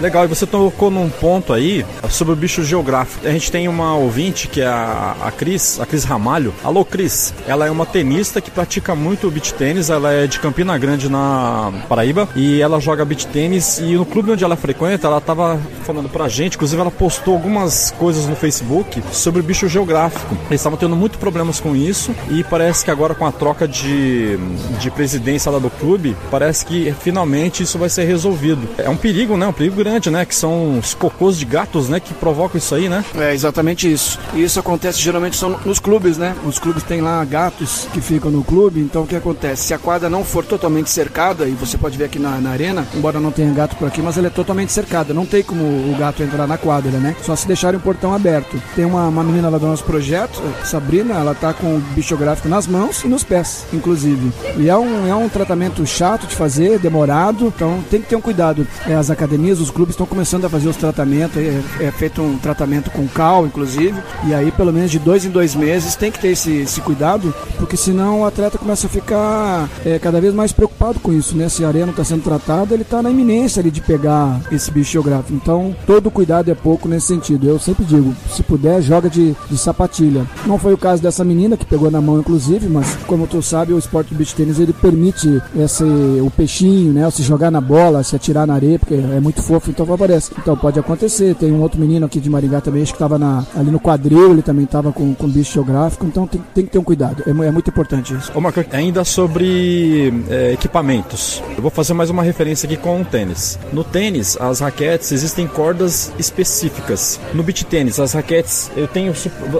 [0.00, 3.26] Legal, e você tocou num ponto aí sobre o bicho geográfico.
[3.26, 6.52] A gente tem uma ouvinte que é a, a Cris, a Cris Ramalho.
[6.64, 7.32] Alô, Cris.
[7.46, 9.88] Ela é uma tenista que pratica muito beach tênis.
[9.88, 13.78] Ela é de Campina Grande, na Paraíba, e ela joga beach tênis.
[13.78, 17.92] E no clube onde ela frequenta, ela estava falando pra gente, inclusive ela postou algumas
[17.92, 20.34] coisas no Facebook sobre o bicho geográfico.
[20.50, 24.36] Eles estavam tendo muito problemas com isso e parece que agora com a troca de,
[24.80, 28.68] de presidência lá do clube, parece que finalmente isso vai ser resolvido.
[28.78, 29.46] É um perigo, né?
[29.46, 30.24] Um perigo grande, né?
[30.24, 32.00] Que são os cocôs de gatos, né?
[32.00, 33.04] Que provocam isso aí, né?
[33.16, 34.18] É exatamente isso.
[34.34, 36.34] E isso acontece geralmente são nos clubes, né?
[36.46, 39.64] Os clubes têm lá gatos que ficam no clube, então o que acontece?
[39.64, 42.86] Se a quadra não for totalmente cercada, e você pode ver aqui na, na arena,
[42.94, 45.12] embora não tenha gato por aqui, mas ela é totalmente cercada.
[45.12, 47.16] Não tem como o gato entrar na quadra, né?
[47.22, 48.62] Só se deixarem o portão aberto.
[48.76, 52.68] Tem uma, uma menina lá do nosso projeto, Sabrina, ela tá com o bichográfico nas
[52.68, 54.32] mãos e nos pés, inclusive.
[54.56, 58.20] E é um, é um tratamento chato de fazer, demorado, então tem que ter um
[58.20, 58.64] cuidado.
[58.86, 62.38] É, as academias, os clubes estão começando a fazer os tratamentos, é, é, feito um
[62.38, 66.20] tratamento com cal, inclusive, e aí pelo menos de dois em dois meses tem que
[66.20, 70.52] ter esse, esse cuidado, porque senão o atleta começa a ficar é, cada vez mais
[70.52, 71.48] preocupado com isso, né?
[71.48, 74.70] Se a areia não está sendo tratada, ele está na iminência ali de pegar esse
[74.70, 75.34] bicho geográfico.
[75.34, 77.48] Então todo cuidado é pouco nesse sentido.
[77.48, 80.26] Eu sempre digo, se puder, joga de, de sapatilha.
[80.44, 83.72] Não foi o caso dessa menina que pegou na mão, inclusive, mas como tu sabe,
[83.72, 87.10] o esporte do beach tênis ele permite esse, o peixinho, né?
[87.10, 90.30] Se jogar na bola, se atirar na areia, porque é muito fofo, então favorece.
[90.38, 91.34] Então pode acontecer.
[91.34, 93.16] Tem um outro menino aqui de Maringá também, acho que estava
[93.56, 96.78] ali no quadril, ele também estava com, com bicho geográfico, então tem, tem que ter
[96.78, 97.22] um cuidado.
[97.26, 98.32] É, é muito importante isso.
[98.34, 101.42] Ô Marco, ainda sobre é, equipamentos.
[101.56, 103.58] Eu vou fazer mais uma referência aqui com o tênis.
[103.72, 107.20] No tênis, as raquetes existem cordas específicas.
[107.32, 109.12] No beach tênis, as raquetes, eu tenho,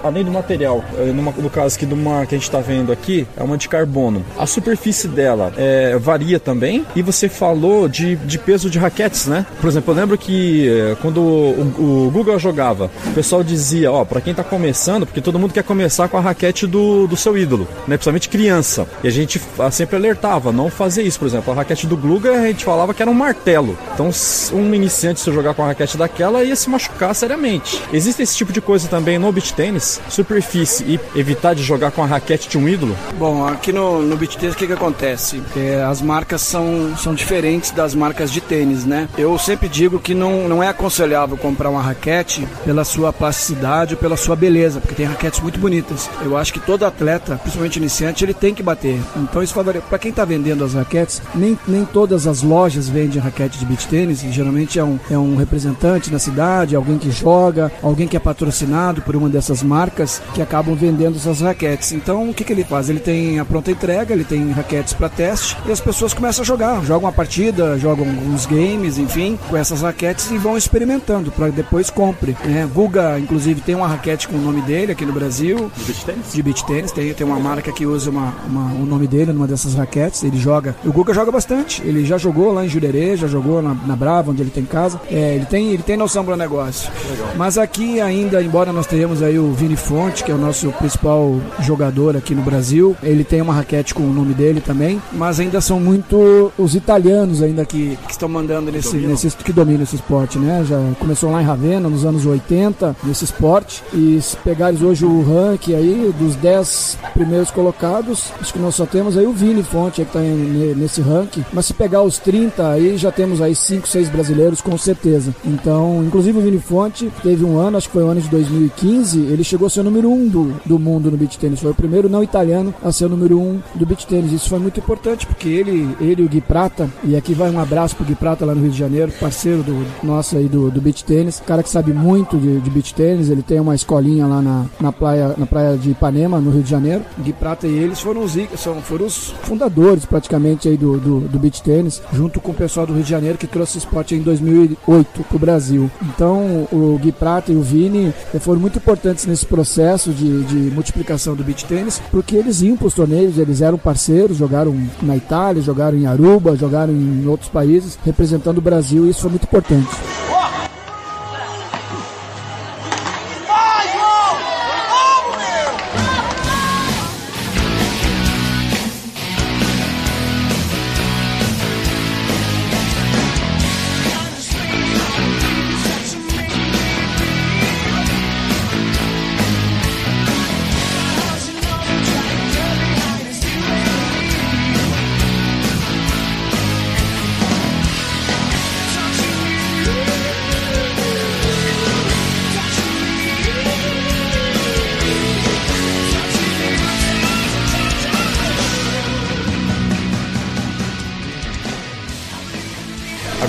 [0.02, 2.92] além do material, é, numa, no caso aqui de uma que a gente está vendo
[2.92, 4.24] aqui, é uma de carbono.
[4.38, 6.84] A superfície dela é, varia também.
[6.94, 9.46] E você falou de, de peso de raquetes, né?
[9.60, 14.04] Por exemplo, eu lembro que é, quando o, o, Google jogava, o pessoal dizia, ó,
[14.04, 17.36] para quem está começando, porque todo mundo quer começar com a raquete do, do seu
[17.36, 17.96] ídolo, né?
[17.96, 18.86] Principalmente criança.
[19.02, 19.40] E a gente
[19.70, 21.18] sempre alertava, não fazer isso.
[21.18, 23.76] Por exemplo, a raquete do Gluga a gente falava que era um martelo.
[23.94, 24.10] Então,
[24.52, 27.82] um iniciante se jogar com a raquete daquela ia se machucar seriamente.
[27.92, 30.00] Existe esse tipo de coisa também no beach tênis?
[30.08, 32.96] Superfície e evitar de jogar com a raquete de um ídolo?
[33.18, 35.42] Bom, aqui no, no beach tênis o que, que acontece?
[35.56, 39.08] É, as marcas são, são diferentes das marcas de tênis, né?
[39.16, 44.00] Eu sempre digo que não, não é aconselhável comprar uma raquete pela sua plasticidade ou
[44.00, 46.08] pela sua beleza, porque tem raquetes muito bonitas.
[46.22, 49.00] Eu acho que todo atleta, principalmente iniciante, ele tem que bater.
[49.16, 49.86] Então isso favorece.
[49.88, 53.86] Para quem está vendendo as raquetes, nem, nem todas as lojas vendem raquete de beach
[53.88, 54.20] tênis.
[54.20, 59.02] Geralmente é um, é um representante na cidade, alguém que joga, alguém que é patrocinado
[59.02, 61.92] por uma dessas marcas que acabam vendendo essas raquetes.
[61.92, 62.88] Então o que, que ele faz?
[62.88, 66.46] Ele tem a pronta entrega, ele tem raquetes para teste e as pessoas começam a
[66.46, 71.48] jogar, jogam uma partida, jogam uns games, enfim, com essas raquetes e vão experimentando para
[71.48, 72.36] depois compre.
[72.44, 72.68] Né?
[72.72, 75.70] Guga, inclusive, tem uma raquete com o nome dele aqui no Brasil.
[75.86, 76.25] Beach tênis?
[76.32, 76.92] De beach tênis.
[76.92, 80.22] Tem, tem uma marca que usa uma, uma, o nome dele numa dessas raquetes.
[80.22, 80.76] Ele joga.
[80.84, 81.82] O Guga joga bastante.
[81.82, 85.00] Ele já jogou lá em Jurerê, já jogou na, na Brava, onde ele tem casa.
[85.10, 86.90] É, ele tem, ele tem noção para negócio.
[87.10, 87.28] Legal.
[87.36, 91.40] Mas aqui ainda, embora nós tenhamos aí o Vini Fonte, que é o nosso principal
[91.60, 95.60] jogador aqui no Brasil, ele tem uma raquete com o nome dele também, mas ainda
[95.60, 100.38] são muito os italianos ainda que, que estão mandando nesse, nesse que dominam esse esporte,
[100.38, 100.64] né?
[100.66, 105.22] Já começou lá em Ravenna nos anos 80 nesse esporte e se pegares hoje o
[105.22, 110.02] ranking aí dos 10 primeiros colocados, acho que nós só temos aí o Vini Fonte
[110.02, 114.08] que está nesse ranking, mas se pegar os 30 aí já temos aí 5, 6
[114.08, 115.34] brasileiros com certeza.
[115.44, 119.20] Então, inclusive o Vini Fonte teve um ano, acho que foi o ano de 2015,
[119.20, 121.70] ele chegou a ser o número 1 um do, do mundo no beach tênis, foi
[121.70, 124.32] o primeiro não italiano a ser o número 1 um do beach tênis.
[124.32, 127.96] Isso foi muito importante porque ele, ele o Gui Prata, e aqui vai um abraço
[127.96, 131.04] pro Gui Prata lá no Rio de Janeiro, parceiro do nosso aí do, do beach
[131.04, 134.66] tênis, cara que sabe muito de, de beach tênis, ele tem uma escolinha lá na,
[134.80, 137.04] na, praia, na praia de Ipanema, no Rio de Janeiro.
[137.18, 141.38] Gui Prata e eles foram os, são, foram os fundadores praticamente aí do, do, do
[141.38, 144.22] beach tênis, junto com o pessoal do Rio de Janeiro que trouxe esse esporte em
[144.22, 145.90] 2008 pro Brasil.
[146.02, 151.34] Então o Gui Prata e o Vini foram muito importantes nesse processo de, de multiplicação
[151.34, 155.62] do beach tênis, porque eles iam para os torneios, eles eram parceiros, jogaram na Itália,
[155.62, 159.88] jogaram em Aruba, jogaram em outros países, representando o Brasil, e isso foi muito importante.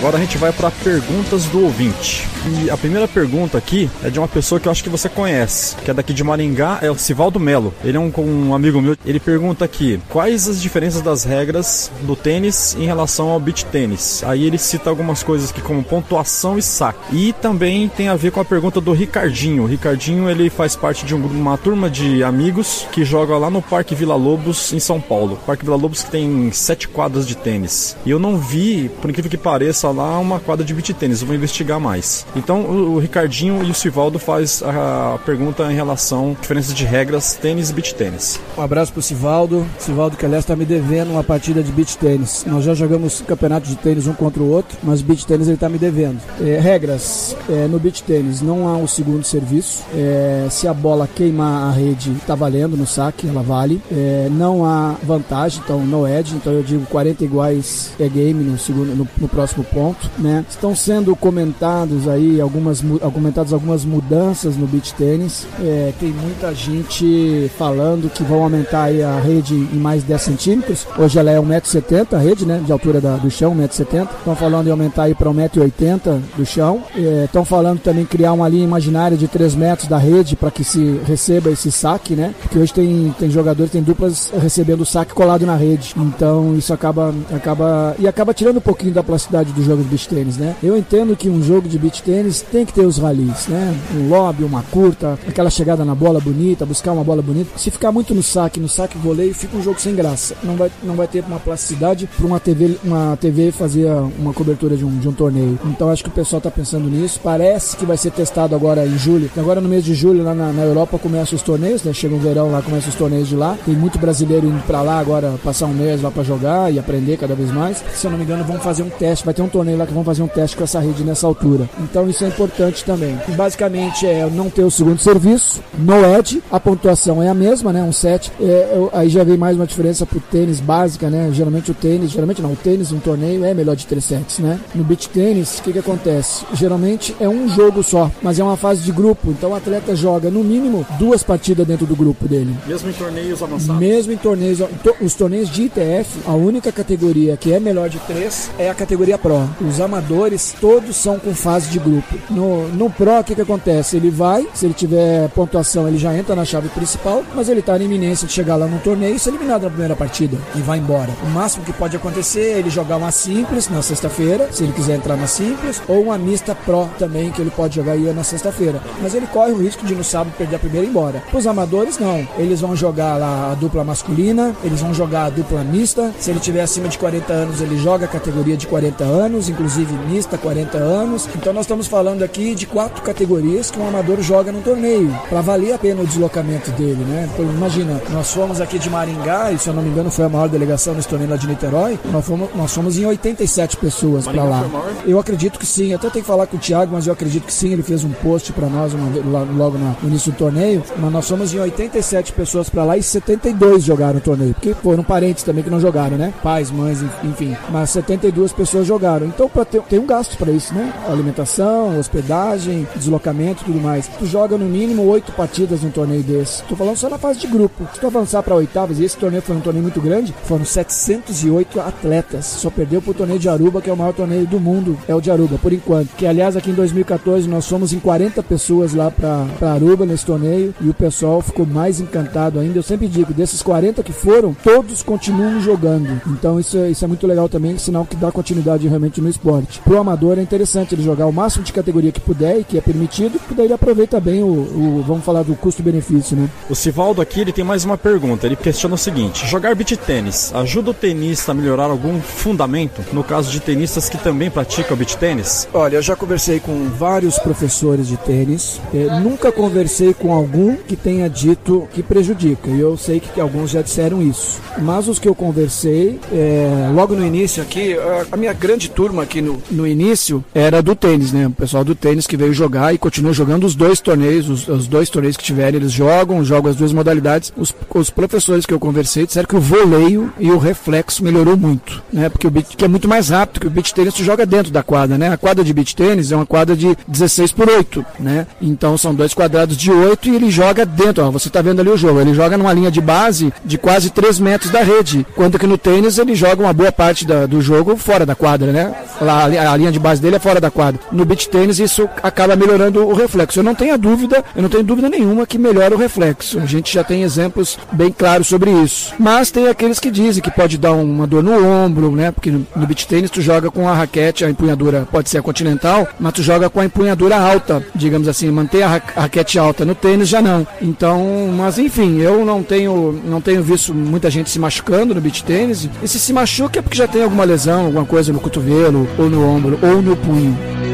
[0.08, 2.37] Agora a gente vai para perguntas do ouvinte.
[2.50, 5.76] E a primeira pergunta aqui é de uma pessoa que eu acho que você conhece,
[5.76, 7.74] que é daqui de Maringá, é o Sivaldo Melo.
[7.84, 8.96] Ele é um, um amigo meu.
[9.06, 14.24] Ele pergunta aqui: quais as diferenças das regras do tênis em relação ao beach tênis?
[14.24, 17.00] Aí ele cita algumas coisas aqui como pontuação e saque.
[17.12, 19.64] E também tem a ver com a pergunta do Ricardinho.
[19.64, 23.94] O Ricardinho ele faz parte de uma turma de amigos que joga lá no Parque
[23.94, 25.38] Vila Lobos em São Paulo.
[25.46, 27.98] Parque Vila Lobos que tem sete quadras de tênis.
[28.06, 31.20] E eu não vi, por incrível que pareça, lá uma quadra de beach tênis.
[31.20, 32.26] Eu vou investigar mais.
[32.38, 37.34] Então o, Ricardinho e o Sivaldo faz a pergunta em relação à diferença de regras
[37.34, 38.40] tênis e beach tênis.
[38.58, 39.66] Um abraço pro Sivaldo.
[39.80, 42.46] Sivaldo que aliás está me devendo uma partida de beach tênis.
[42.46, 45.68] Nós já jogamos campeonato de tênis um contra o outro, mas beach tênis ele está
[45.68, 46.20] me devendo.
[46.40, 49.84] É, regras é, no beach tênis não há um segundo serviço.
[49.94, 53.82] É, se a bola queimar a rede, está valendo no saque, ela vale.
[53.92, 56.36] É, não há vantagem, então no edge.
[56.36, 60.46] Então eu digo 40 iguais é game no segundo, no, no próximo ponto, né?
[60.50, 62.82] Estão sendo comentados aí algumas,
[63.14, 65.48] comentadas algumas mudanças no beach tênis.
[65.60, 70.88] É, tem muita gente falando que vão aumentar a rede em mais 10 centímetros.
[70.98, 72.62] Hoje ela é 1,70m a rede, né?
[72.66, 74.08] De altura da, do chão, 1,70m.
[74.20, 76.84] Estão falando em aumentar aí para 1,80m do chão.
[77.26, 80.64] Estão é, falando também criar uma linha imaginária de 3 metros da rede para que
[80.64, 82.34] se receba esse saque, né?
[82.42, 85.94] Porque hoje tem, tem jogadores, tem duplas recebendo o saque colado na rede.
[85.98, 87.96] Então isso acaba, acaba.
[88.00, 90.56] E acaba tirando um pouquinho da plasticidade do jogo de beach tênis, né?
[90.62, 93.76] Eu entendo que um jogo de beach tênis tem que ter os ralis, né?
[93.94, 97.50] Um lobby, uma curta, aquela chegada na bola bonita, buscar uma bola bonita.
[97.58, 100.34] Se ficar muito no saque, no saque voleio, fica um jogo sem graça.
[100.42, 104.78] Não vai, não vai ter uma plasticidade para uma TV, uma TV fazer uma cobertura
[104.78, 105.60] de um, de um torneio.
[105.66, 107.20] Então acho que o pessoal está pensando nisso.
[107.22, 109.30] Parece que vai ser testado agora em julho.
[109.36, 111.92] Agora no mês de julho lá na, na Europa começam os torneios, né?
[111.92, 113.58] Chega o verão lá, começam os torneios de lá.
[113.66, 117.18] Tem muito brasileiro indo para lá agora passar um mês lá para jogar e aprender
[117.18, 117.84] cada vez mais.
[117.94, 119.26] Se eu não me engano, vão fazer um teste.
[119.26, 121.70] Vai ter um torneio lá que vão fazer um teste com essa rede nessa altura.
[121.80, 123.18] Então isso é importante também.
[123.36, 127.82] Basicamente é não ter o segundo serviço, no edge, a pontuação é a mesma, né?
[127.84, 128.32] Um set.
[128.40, 131.30] É, aí já vem mais uma diferença pro tênis básica, né?
[131.32, 134.60] Geralmente o tênis, geralmente não, o tênis um torneio é melhor de três sets, né?
[134.76, 136.46] No beach tênis, o que que acontece?
[136.54, 140.30] Geralmente é um jogo só, mas é uma fase de grupo, então o atleta joga
[140.30, 142.56] no mínimo duas partidas dentro do grupo dele.
[142.66, 143.80] Mesmo em torneios avançados?
[143.80, 144.60] Mesmo em torneios,
[145.02, 149.18] os torneios de ITF, a única categoria que é melhor de três é a categoria
[149.18, 149.50] Pro.
[149.62, 151.87] Os amadores todos são com fase de grupo.
[152.30, 153.98] No, no Pro, o que, que acontece?
[153.98, 157.78] Ele vai, se ele tiver pontuação, ele já entra na chave principal, mas ele está
[157.78, 160.78] na iminência de chegar lá no torneio e ser eliminado na primeira partida e vai
[160.78, 161.10] embora.
[161.24, 164.96] O máximo que pode acontecer é ele jogar uma simples na sexta-feira, se ele quiser
[164.96, 168.82] entrar na simples, ou uma mista Pro também, que ele pode jogar aí na sexta-feira.
[169.02, 171.24] Mas ele corre o risco de no sábado perder a primeira e ir embora.
[171.34, 172.28] Os amadores, não.
[172.38, 176.12] Eles vão jogar lá a dupla masculina, eles vão jogar a dupla mista.
[176.20, 179.94] Se ele tiver acima de 40 anos, ele joga a categoria de 40 anos, inclusive
[180.10, 181.30] mista 40 anos.
[181.36, 185.42] Então nós estamos falando aqui de quatro categorias que um amador joga no torneio, para
[185.42, 187.30] valer a pena o deslocamento dele, né?
[187.34, 190.30] Então, imagina, nós fomos aqui de Maringá, e se eu não me engano foi a
[190.30, 194.44] maior delegação nesse torneio lá de Niterói, nós fomos, nós fomos em 87 pessoas para
[194.44, 194.66] lá.
[195.06, 197.54] Eu acredito que sim, até tenho que falar com o Thiago, mas eu acredito que
[197.54, 201.28] sim, ele fez um post para nós uma, logo no início do torneio, mas nós
[201.28, 205.64] fomos em 87 pessoas para lá e 72 jogaram o torneio, porque foram parentes também
[205.64, 206.34] que não jogaram, né?
[206.42, 209.26] Pais, mães, enfim, mas 72 pessoas jogaram.
[209.28, 210.94] Então ter, tem um gasto para isso, né?
[211.08, 211.67] Alimentação,
[211.98, 214.08] hospedagem, viagem, deslocamento e tudo mais.
[214.08, 216.64] Tu joga no mínimo oito partidas num torneio desse.
[216.64, 217.88] Tô falando só na fase de grupo.
[217.94, 221.80] Se tu avançar para oitavas, e esse torneio foi um torneio muito grande, foram 708
[221.80, 222.46] atletas.
[222.46, 225.22] Só perdeu pro torneio de Aruba, que é o maior torneio do mundo, é o
[225.22, 226.10] de Aruba, por enquanto.
[226.16, 230.74] Que aliás, aqui em 2014 nós fomos em 40 pessoas lá para Aruba nesse torneio
[230.82, 232.80] e o pessoal ficou mais encantado ainda.
[232.80, 236.22] Eu sempre digo, desses 40 que foram, todos continuam jogando.
[236.28, 239.80] Então isso é, isso é muito legal também, sinal que dá continuidade realmente no esporte.
[239.82, 242.82] Pro amador é interessante ele jogar o máximo de categoria que puder e que é
[242.82, 246.50] permitido, que daí ele aproveita bem o, o vamos falar do custo-benefício, né?
[246.70, 250.52] O Sivaldo aqui, ele tem mais uma pergunta, ele questiona o seguinte, jogar beat tênis
[250.54, 255.16] ajuda o tenista a melhorar algum fundamento, no caso de tenistas que também praticam beat
[255.16, 255.68] tênis?
[255.74, 260.96] Olha, eu já conversei com vários professores de tênis, eh, nunca conversei com algum que
[260.96, 265.28] tenha dito que prejudica, e eu sei que alguns já disseram isso, mas os que
[265.28, 267.96] eu conversei, eh, logo no início aqui,
[268.32, 271.47] a minha grande turma aqui no, no início era do tênis, né?
[271.48, 274.88] O pessoal do tênis que veio jogar e continua jogando os dois torneios, os, os
[274.88, 277.54] dois torneios que tiverem, eles jogam, jogam as duas modalidades.
[277.56, 282.02] Os, os professores que eu conversei disseram que o voleio e o reflexo melhorou muito,
[282.12, 282.30] né?
[282.30, 284.72] Porque o beat, que é muito mais rápido, que o beach tênis tu joga dentro
[284.72, 285.30] da quadra, né?
[285.30, 288.48] A quadra de beach tênis é uma quadra de 16 por 8, né?
[288.62, 291.90] Então são dois quadrados de 8 e ele joga dentro, ó, você está vendo ali
[291.90, 295.58] o jogo, ele joga numa linha de base de quase 3 metros da rede, quando
[295.58, 298.94] que no tênis ele joga uma boa parte da, do jogo fora da quadra, né?
[299.22, 301.00] A, a linha de base dele é fora da quadra.
[301.12, 303.60] No beach tênis isso acaba melhorando o reflexo.
[303.60, 306.60] Eu não tenho dúvida, eu não tenho dúvida nenhuma que melhora o reflexo.
[306.60, 309.14] A gente já tem exemplos bem claros sobre isso.
[309.20, 312.32] Mas tem aqueles que dizem que pode dar uma dor no ombro, né?
[312.32, 316.08] Porque no beach tênis tu joga com a raquete, a empunhadura pode ser a continental,
[316.20, 319.86] mas tu joga com a empunhadura alta, digamos assim, manter a raquete alta.
[319.86, 320.66] No tênis já não.
[320.82, 325.44] Então, mas enfim, eu não tenho, não tenho visto muita gente se machucando no beach
[325.44, 325.88] tênis.
[326.02, 329.30] E se se machuca é porque já tem alguma lesão, alguma coisa no cotovelo, ou
[329.30, 330.87] no ombro, ou no punho.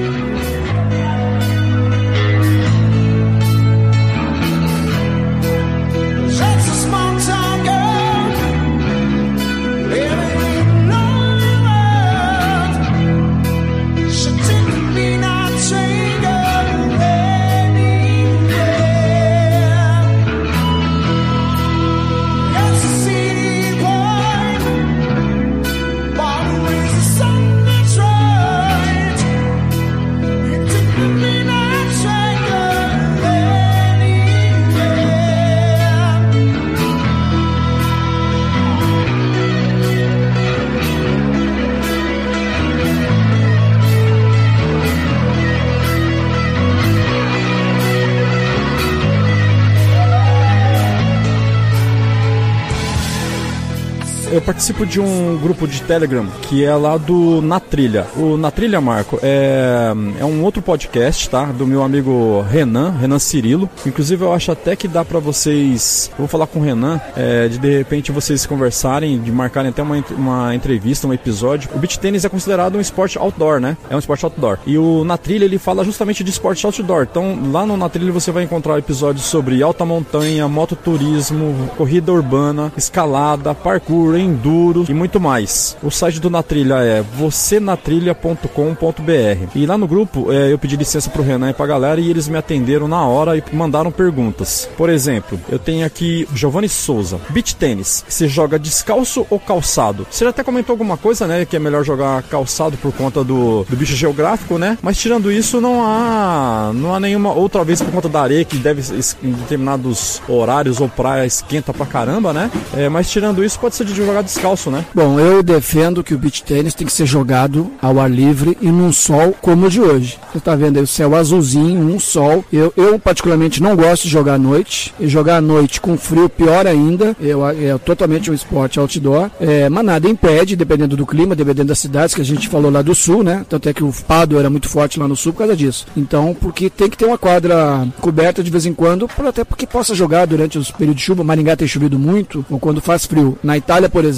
[54.43, 58.05] Participo de um grupo de Telegram que é lá do Na Trilha.
[58.15, 61.45] O Na Trilha, Marco, é, é um outro podcast, tá?
[61.45, 63.69] Do meu amigo Renan, Renan Cirilo.
[63.85, 66.11] Inclusive, eu acho até que dá para vocês.
[66.17, 70.03] Vou falar com o Renan, é, de de repente vocês conversarem, de marcarem até uma,
[70.11, 71.69] uma entrevista, um episódio.
[71.73, 73.77] O beach tênis é considerado um esporte outdoor, né?
[73.89, 74.57] É um esporte outdoor.
[74.65, 77.07] E o Na Trilha ele fala justamente de esporte outdoor.
[77.09, 82.71] Então, lá no Na Trilha você vai encontrar episódios sobre alta montanha, mototurismo, corrida urbana,
[82.75, 85.77] escalada, parkour, enduro e muito mais.
[85.81, 89.47] O site do Na Trilha é vocênatrilha.com.br.
[89.55, 92.27] E lá no grupo é, eu pedi licença pro Renan e pra galera e eles
[92.27, 94.67] me atenderam na hora e mandaram perguntas.
[94.75, 97.19] Por exemplo, eu tenho aqui Giovanni Souza.
[97.29, 100.05] Beach tênis, você joga descalço ou calçado?
[100.09, 101.45] Você já até comentou alguma coisa, né?
[101.45, 104.77] Que é melhor jogar calçado por conta do, do bicho geográfico, né?
[104.81, 108.57] Mas tirando isso, não há não há nenhuma outra vez por conta da areia que
[108.57, 108.81] deve
[109.21, 112.49] em determinados horários ou praia esquenta pra caramba, né?
[112.75, 114.85] É, mas tirando isso, pode ser de jogar descalço, né?
[114.93, 118.71] Bom, eu defendo que o beach tênis tem que ser jogado ao ar livre e
[118.71, 120.19] num sol como o de hoje.
[120.31, 122.43] Você está vendo aí o céu azulzinho, um sol.
[122.51, 124.93] Eu, eu particularmente não gosto de jogar à noite.
[124.99, 127.15] E jogar à noite com frio, pior ainda.
[127.19, 129.29] Eu, é totalmente um esporte outdoor.
[129.39, 132.81] É, mas nada impede, dependendo do clima, dependendo das cidades que a gente falou lá
[132.81, 133.45] do sul, né?
[133.49, 135.85] Tanto é que o Pado era muito forte lá no sul por causa disso.
[135.95, 139.95] Então, porque tem que ter uma quadra coberta de vez em quando, até porque possa
[139.95, 141.23] jogar durante os períodos de chuva.
[141.23, 143.37] Maringá tem chovido muito, ou quando faz frio.
[143.43, 144.12] Na Itália, por exemplo,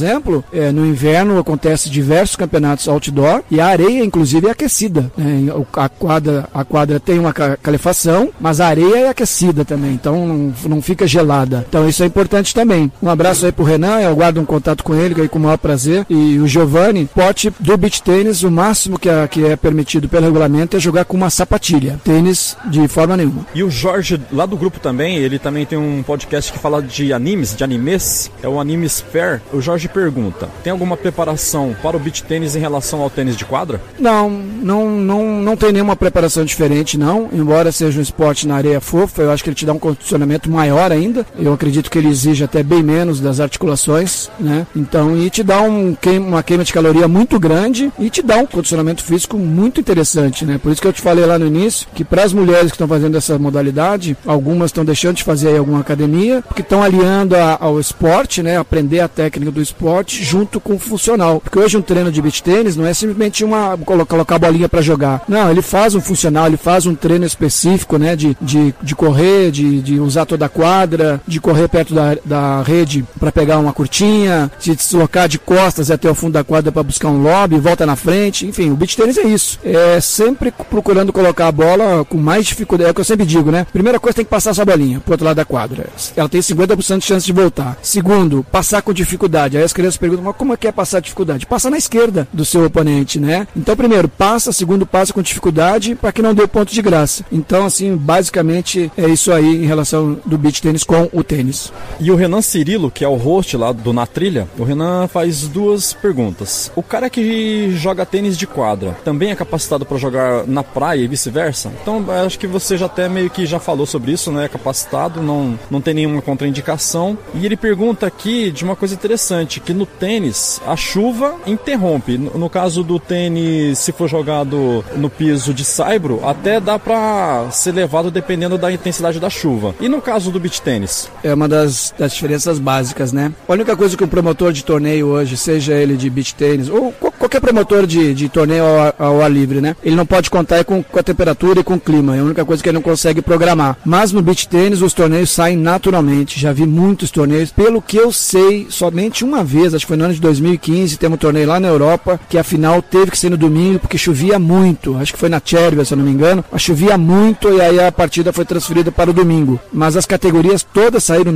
[0.51, 5.11] é, no inverno acontece diversos campeonatos outdoor e a areia, inclusive, é aquecida.
[5.17, 5.51] Né?
[5.73, 10.53] A, quadra, a quadra tem uma calefação, mas a areia é aquecida também, então não,
[10.67, 11.65] não fica gelada.
[11.67, 12.91] Então isso é importante também.
[13.01, 15.57] Um abraço aí pro Renan, eu guardo um contato com ele aí com o maior
[15.57, 16.05] prazer.
[16.09, 20.25] E o Giovanni, pote do beach tênis, o máximo que é, que é permitido pelo
[20.25, 21.99] regulamento é jogar com uma sapatilha.
[22.03, 23.45] Tênis de forma nenhuma.
[23.53, 27.13] E o Jorge, lá do grupo também, ele também tem um podcast que fala de
[27.13, 29.41] animes, de animes, é o Animes Fair.
[29.51, 33.35] O Jorge Jorge pergunta: tem alguma preparação para o beach tênis em relação ao tênis
[33.35, 33.81] de quadra?
[33.99, 37.29] Não, não, não, não tem nenhuma preparação diferente, não.
[37.31, 40.49] Embora seja um esporte na areia fofa, eu acho que ele te dá um condicionamento
[40.49, 41.25] maior ainda.
[41.37, 44.65] Eu acredito que ele exige até bem menos das articulações, né?
[44.75, 48.45] Então, e te dá um uma queima de caloria muito grande e te dá um
[48.45, 50.57] condicionamento físico muito interessante, né?
[50.57, 52.87] Por isso que eu te falei lá no início que para as mulheres que estão
[52.87, 57.79] fazendo essa modalidade, algumas estão deixando de fazer alguma academia, porque estão aliando a, ao
[57.79, 58.57] esporte, né?
[58.57, 59.74] Aprender a técnica do esporte
[60.07, 61.39] junto com o funcional.
[61.39, 64.81] Porque hoje um treino de beach tênis não é simplesmente uma colocar a bolinha para
[64.81, 65.23] jogar.
[65.27, 68.15] Não, ele faz um funcional, ele faz um treino específico, né?
[68.15, 72.61] De, de, de correr, de, de usar toda a quadra, de correr perto da, da
[72.61, 76.83] rede para pegar uma curtinha, de deslocar de costas até o fundo da quadra para
[76.83, 78.45] buscar um lobby, volta na frente.
[78.45, 79.59] Enfim, o beach tênis é isso.
[79.63, 82.89] É sempre procurando colocar a bola com mais dificuldade.
[82.89, 83.65] É o que eu sempre digo, né?
[83.71, 85.87] Primeira coisa, tem que passar essa bolinha pro outro lado da quadra.
[86.15, 87.77] Ela tem 50% de chance de voltar.
[87.81, 89.57] Segundo, passar com dificuldade.
[89.57, 91.45] Aí as crianças perguntam, mas como é que é passar dificuldade?
[91.45, 93.47] Passa na esquerda do seu oponente, né?
[93.55, 97.25] Então, primeiro, passa, segundo, passa com dificuldade para que não dê ponto de graça.
[97.31, 101.71] Então, assim, basicamente é isso aí em relação do beach tênis com o tênis.
[101.99, 105.47] E o Renan Cirilo, que é o host lá do Na Trilha, o Renan faz
[105.47, 106.71] duas perguntas.
[106.75, 111.07] O cara que joga tênis de quadra também é capacitado para jogar na praia e
[111.07, 111.71] vice-versa?
[111.81, 114.45] Então, acho que você já até meio que já falou sobre isso, né?
[114.45, 117.17] É capacitado, não, não tem nenhuma contraindicação.
[117.33, 122.17] E ele pergunta aqui de uma coisa interessante interessante que no tênis a chuva interrompe.
[122.17, 127.71] No, caso do tênis, se for jogado no piso de saibro, até dá para ser
[127.71, 129.75] levado dependendo da intensidade da chuva.
[129.79, 131.09] E no caso do beach tênis?
[131.23, 133.31] É uma das, das diferenças básicas, né?
[133.47, 136.91] A única coisa que um promotor de torneio hoje, seja ele de beach tênis ou
[136.91, 139.75] qualquer promotor de, de torneio ao, ao, ar livre, né?
[139.83, 142.15] Ele não pode contar com, com a temperatura e com o clima.
[142.15, 143.77] É a única coisa que ele não consegue programar.
[143.85, 146.39] Mas no beach tênis os torneios saem naturalmente.
[146.39, 147.51] Já vi muitos torneios.
[147.51, 151.15] Pelo que eu sei, somente uma vez, acho que foi no ano de 2015, temos
[151.15, 154.39] um torneio lá na Europa, que a final teve que ser no domingo porque chovia
[154.39, 154.97] muito.
[154.97, 156.43] Acho que foi na Chervia, se eu não me engano.
[156.57, 159.59] Chovia muito e aí a partida foi transferida para o domingo.
[159.71, 161.31] Mas as categorias todas saíram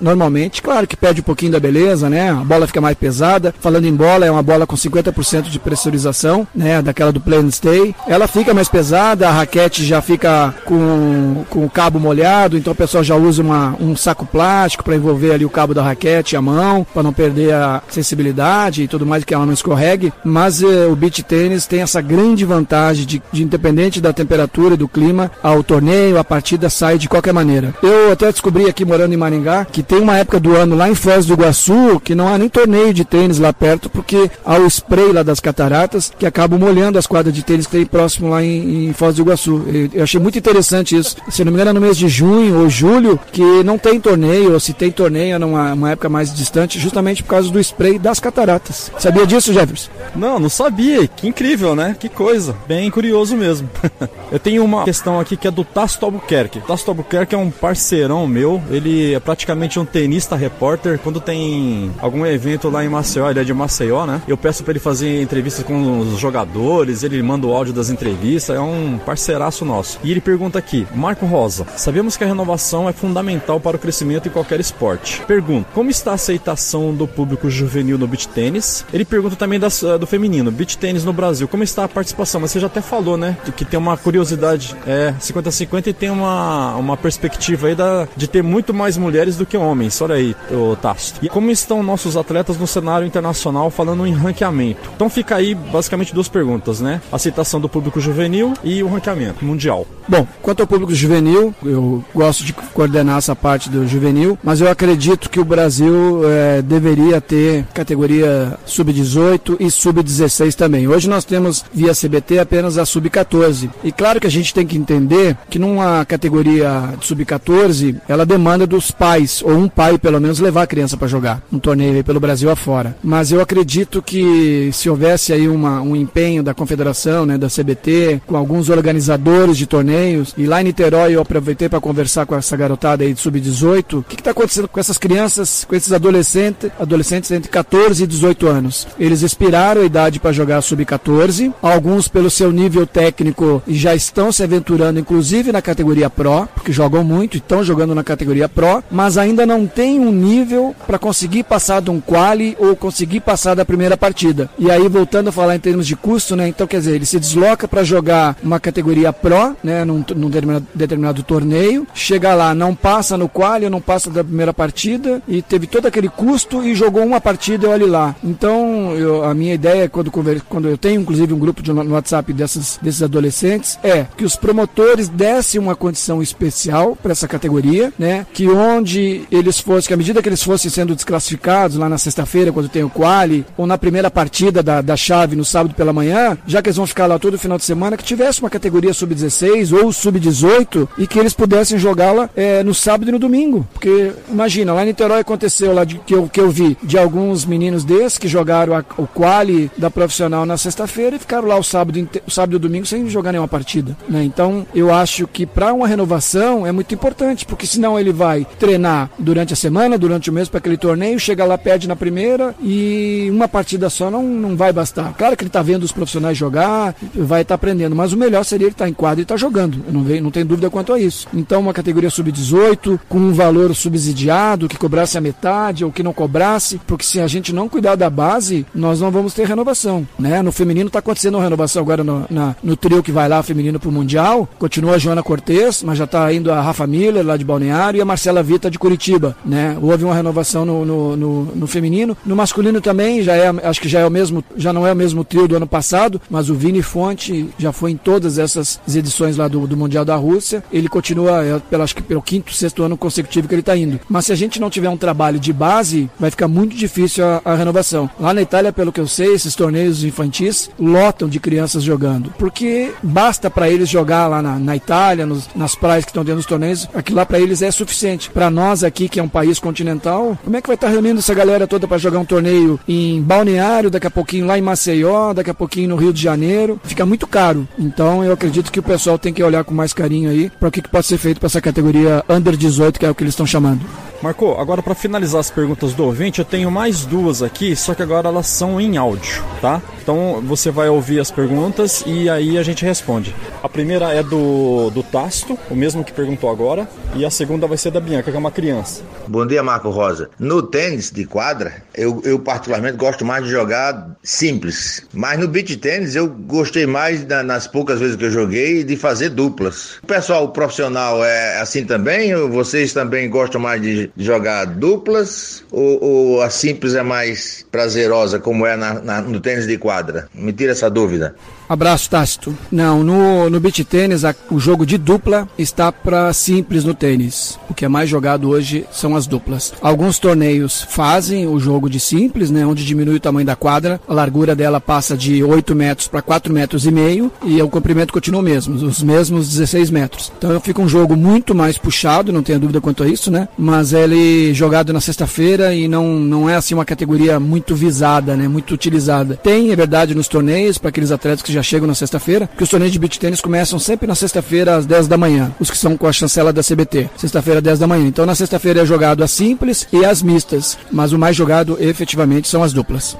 [0.00, 0.62] normalmente.
[0.62, 2.30] Claro que perde um pouquinho da beleza, né?
[2.30, 3.54] A bola fica mais pesada.
[3.60, 6.82] Falando em bola, é uma bola com 50% de pressurização, né?
[6.82, 7.94] Daquela do play and stay.
[8.06, 12.76] Ela fica mais pesada, a raquete já fica com, com o cabo molhado, então o
[12.76, 16.42] pessoal já usa uma, um saco plástico para envolver ali o cabo da raquete a
[16.42, 20.12] mão, para não perder a sensibilidade e tudo mais, que ela não escorregue.
[20.24, 24.78] Mas eh, o beach tênis tem essa grande vantagem de, de, independente da temperatura e
[24.78, 27.74] do clima, ao torneio, a partida sai de qualquer maneira.
[27.82, 30.94] Eu até descobri aqui morando em Maringá que tem uma época do ano lá em
[30.94, 34.66] Foz do Iguaçu que não há nem torneio de tênis lá perto, porque há o
[34.66, 38.42] spray lá das cataratas que acaba molhando as quadras de tênis que tem próximo lá
[38.42, 39.64] em, em Foz do Iguaçu.
[39.66, 41.16] Eu, eu achei muito interessante isso.
[41.30, 44.52] Se não me engano, é no mês de junho ou julho que não tem torneio,
[44.52, 48.20] ou se tem torneio numa uma época mais distante, justamente por causa do spray das
[48.20, 48.90] cataratas.
[48.98, 49.90] Sabia disso, Jefferson?
[50.14, 51.06] Não, não sabia.
[51.06, 51.96] Que incrível, né?
[51.98, 52.54] Que coisa.
[52.66, 53.68] Bem curioso mesmo.
[54.30, 56.60] eu tenho uma questão aqui que é do Tasto Albuquerque.
[56.60, 58.62] Tasto Albuquerque é um parceirão meu.
[58.70, 60.98] Ele é praticamente um tenista repórter.
[60.98, 64.22] Quando tem algum evento lá em Maceió, ele é de Maceió, né?
[64.26, 68.56] Eu peço para ele fazer entrevistas com os jogadores, ele manda o áudio das entrevistas.
[68.56, 69.98] É um parceiraço nosso.
[70.02, 74.28] E ele pergunta aqui: Marco Rosa, sabemos que a renovação é fundamental para o crescimento
[74.28, 75.22] em qualquer esporte.
[75.26, 78.84] Pergunto: como está a aceitação do público juvenil no beach tênis?
[78.92, 81.48] Ele pergunta também das, do feminino, beach tênis no Brasil.
[81.48, 82.40] Como está a participação?
[82.40, 83.36] Mas você já até falou, né?
[83.56, 88.42] Que tem uma curiosidade, é 50-50 e tem uma, uma perspectiva aí da, de ter
[88.42, 90.00] muito mais mulheres do que homens.
[90.00, 91.24] Olha aí, o Tasto.
[91.24, 94.89] E como estão nossos atletas no cenário internacional falando em ranqueamento?
[94.94, 97.00] Então fica aí basicamente duas perguntas, né?
[97.10, 99.86] Aceitação do público juvenil e o ranqueamento mundial.
[100.08, 104.68] Bom, quanto ao público juvenil, eu gosto de coordenar essa parte do juvenil, mas eu
[104.68, 110.88] acredito que o Brasil é, deveria ter categoria sub-18 e sub-16 também.
[110.88, 113.70] Hoje nós temos via CBT apenas a sub-14.
[113.84, 118.66] E claro que a gente tem que entender que numa categoria de sub-14, ela demanda
[118.66, 122.20] dos pais, ou um pai pelo menos, levar a criança para jogar um torneio pelo
[122.20, 122.96] Brasil afora.
[123.02, 128.22] Mas eu acredito que se houvesse aí uma, um empenho da confederação, né, da CBT,
[128.26, 132.56] com alguns organizadores de torneios, e lá em Niterói eu aproveitei para conversar com essa
[132.56, 137.30] garotada aí de sub-18, o que está acontecendo com essas crianças, com esses adolescentes, adolescentes
[137.30, 138.88] entre 14 e 18 anos?
[138.98, 144.42] Eles expiraram a idade para jogar sub-14, alguns pelo seu nível técnico já estão se
[144.42, 149.44] aventurando, inclusive na categoria Pro, porque jogam muito, estão jogando na categoria Pro, mas ainda
[149.44, 153.96] não tem um nível para conseguir passar de um quali ou conseguir passar da primeira
[153.96, 154.48] partida.
[154.58, 156.48] E aí, voltando a falar em termos de custo, né?
[156.48, 159.84] Então, quer dizer, ele se desloca para jogar uma categoria Pro, né?
[159.84, 164.52] Num, num determinado, determinado torneio, chega lá, não passa no quali, não passa da primeira
[164.52, 168.14] partida e teve todo aquele custo e jogou uma partida e olhe lá.
[168.22, 172.32] Então, eu, a minha ideia, quando, quando eu tenho inclusive um grupo de, no WhatsApp
[172.32, 178.26] dessas, desses adolescentes, é que os promotores dessem uma condição especial para essa categoria, né?
[178.32, 182.52] Que onde eles fossem, que à medida que eles fossem sendo desclassificados lá na sexta-feira,
[182.52, 186.36] quando tem o quali, ou na primeira partida da, da chave no sábado pela manhã,
[186.46, 189.72] já que eles vão ficar lá todo final de semana, que tivesse uma categoria sub-16
[189.76, 193.66] ou sub-18 e que eles pudessem jogá-la é, no sábado e no domingo.
[193.72, 197.44] Porque, imagina, lá em Niterói aconteceu lá de, que, eu, que eu vi de alguns
[197.44, 201.62] meninos desses que jogaram a, o quali da profissional na sexta-feira e ficaram lá o
[201.62, 203.96] sábado, o sábado e o domingo sem jogar nenhuma partida.
[204.08, 204.24] Né?
[204.24, 209.10] Então, eu acho que para uma renovação é muito importante, porque senão ele vai treinar
[209.18, 213.28] durante a semana, durante o mês para aquele torneio, chega lá, perde na primeira e
[213.30, 215.14] uma partida só não, não vai bastar.
[215.14, 218.44] Claro que ele está vendo os profissionais jogar, vai estar tá aprendendo, mas o melhor
[218.44, 219.82] seria ele estar tá em quadro e estar tá jogando.
[219.86, 221.26] Eu não, vejo, não tenho dúvida quanto a isso.
[221.34, 226.12] Então, uma categoria sub-18, com um valor subsidiado, que cobrasse a metade ou que não
[226.12, 230.06] cobrasse, porque se a gente não cuidar da base, nós não vamos ter renovação.
[230.18, 230.42] Né?
[230.42, 233.78] No feminino está acontecendo uma renovação agora no, na, no trio que vai lá, feminino
[233.78, 234.48] para o Mundial.
[234.58, 238.00] Continua a Joana Cortez, mas já está indo a Rafa Miller, lá de Balneário, e
[238.00, 239.36] a Marcela Vita, de Curitiba.
[239.44, 239.76] Né?
[239.80, 242.16] Houve uma renovação no, no, no, no feminino.
[242.24, 244.92] No masculino também, já é, acho que já é o mesmo mesmo, já não é
[244.92, 248.80] o mesmo trio do ano passado, mas o Vini Fonte já foi em todas essas
[248.92, 250.62] edições lá do, do Mundial da Rússia.
[250.72, 254.00] Ele continua, é, pelo, acho que pelo quinto, sexto ano consecutivo que ele está indo.
[254.08, 257.40] Mas se a gente não tiver um trabalho de base, vai ficar muito difícil a,
[257.44, 258.10] a renovação.
[258.18, 262.92] Lá na Itália, pelo que eu sei, esses torneios infantis lotam de crianças jogando, porque
[263.02, 266.46] basta para eles jogar lá na, na Itália, nos, nas praias que estão dentro dos
[266.46, 268.30] torneios, aquilo lá para eles é suficiente.
[268.30, 271.18] Para nós aqui, que é um país continental, como é que vai estar tá reunindo
[271.18, 275.32] essa galera toda para jogar um torneio em Balneário, daqui a pouquinho lá em Maceió,
[275.32, 276.80] daqui a pouquinho no Rio de Janeiro?
[276.84, 277.66] Fica muito caro.
[277.76, 280.70] Então eu acredito que o pessoal tem que olhar com mais carinho aí para o
[280.70, 283.32] que, que pode ser feito para essa categoria Under 18, que é o que eles
[283.32, 283.84] estão chamando.
[284.22, 288.02] Marco, agora para finalizar as perguntas do ouvinte, eu tenho mais duas aqui, só que
[288.02, 289.80] agora elas são em áudio, tá?
[290.02, 293.34] Então você vai ouvir as perguntas e aí a gente responde.
[293.62, 297.78] A primeira é do, do Tasto, o mesmo que perguntou agora, e a segunda vai
[297.78, 299.02] ser da Bianca, que é uma criança.
[299.26, 300.28] Bom dia, Marco Rosa.
[300.38, 305.76] No tênis de quadra, eu, eu particularmente gosto mais de jogar simples, mas no beach
[305.76, 309.98] tênis eu gostei mais da, nas poucas vezes que eu joguei de fazer duplas.
[310.02, 312.34] O pessoal profissional é assim também?
[312.34, 318.38] Ou vocês também gostam mais de jogar duplas ou, ou, a simples é mais prazerosa
[318.38, 320.28] como é na, na, no tênis de quadra?
[320.34, 321.34] Me tira essa dúvida.
[321.68, 322.52] Abraço, Tácito.
[322.70, 327.58] Não, no, no beach tênis, o jogo de dupla está para simples no tênis.
[327.68, 329.72] O que é mais jogado hoje são as duplas.
[329.80, 334.14] Alguns torneios fazem o jogo de simples, né, onde diminui o tamanho da quadra, a
[334.14, 338.40] largura dela passa de 8 metros para 4 metros e meio e o comprimento continua
[338.40, 340.32] o mesmo, os mesmos 16 metros.
[340.36, 343.48] Então fica um jogo muito mais puxado, não tenha dúvida quanto a isso, né?
[343.56, 348.48] Mas ele jogado na sexta-feira e não, não é assim uma categoria muito visada, né,
[348.48, 349.36] muito utilizada.
[349.36, 352.62] Tem, é verdade, nos torneios para aqueles atletas que já já chegam na sexta-feira, que
[352.62, 355.78] os torneios de beach tênis começam sempre na sexta-feira às 10 da manhã, os que
[355.78, 357.10] são com a chancela da CBT.
[357.16, 358.06] Sexta-feira, 10 da manhã.
[358.06, 362.48] Então na sexta-feira é jogado as simples e as mistas, mas o mais jogado efetivamente
[362.48, 363.16] são as duplas.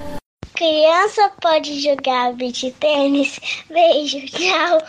[0.61, 3.41] Criança pode jogar beach tênis?
[3.71, 4.83] Beijo, tchau.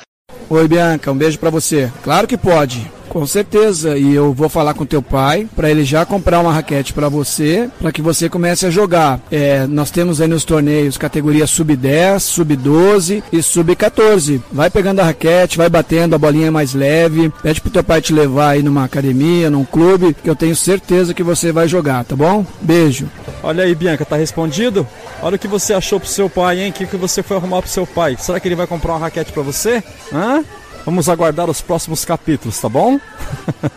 [0.49, 1.89] Oi, Bianca, um beijo para você.
[2.03, 2.91] Claro que pode.
[3.11, 6.93] Com certeza, e eu vou falar com teu pai para ele já comprar uma raquete
[6.93, 9.19] para você, para que você comece a jogar.
[9.29, 14.41] É, nós temos aí nos torneios categoria sub-10, sub-12 e sub-14.
[14.49, 17.29] Vai pegando a raquete, vai batendo, a bolinha é mais leve.
[17.43, 21.13] Pede pro teu pai te levar aí numa academia, num clube, que eu tenho certeza
[21.13, 22.45] que você vai jogar, tá bom?
[22.61, 23.09] Beijo.
[23.43, 24.87] Olha aí, Bianca, tá respondido?
[25.21, 26.69] Olha o que você achou pro seu pai, hein?
[26.69, 28.15] O que, que você foi arrumar pro seu pai?
[28.17, 29.83] Será que ele vai comprar uma raquete para você?
[30.13, 30.45] Hã?
[30.85, 32.99] Vamos aguardar os próximos capítulos, tá bom?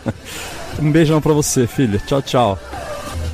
[0.79, 1.99] um beijão para você, filha.
[2.05, 2.59] Tchau, tchau.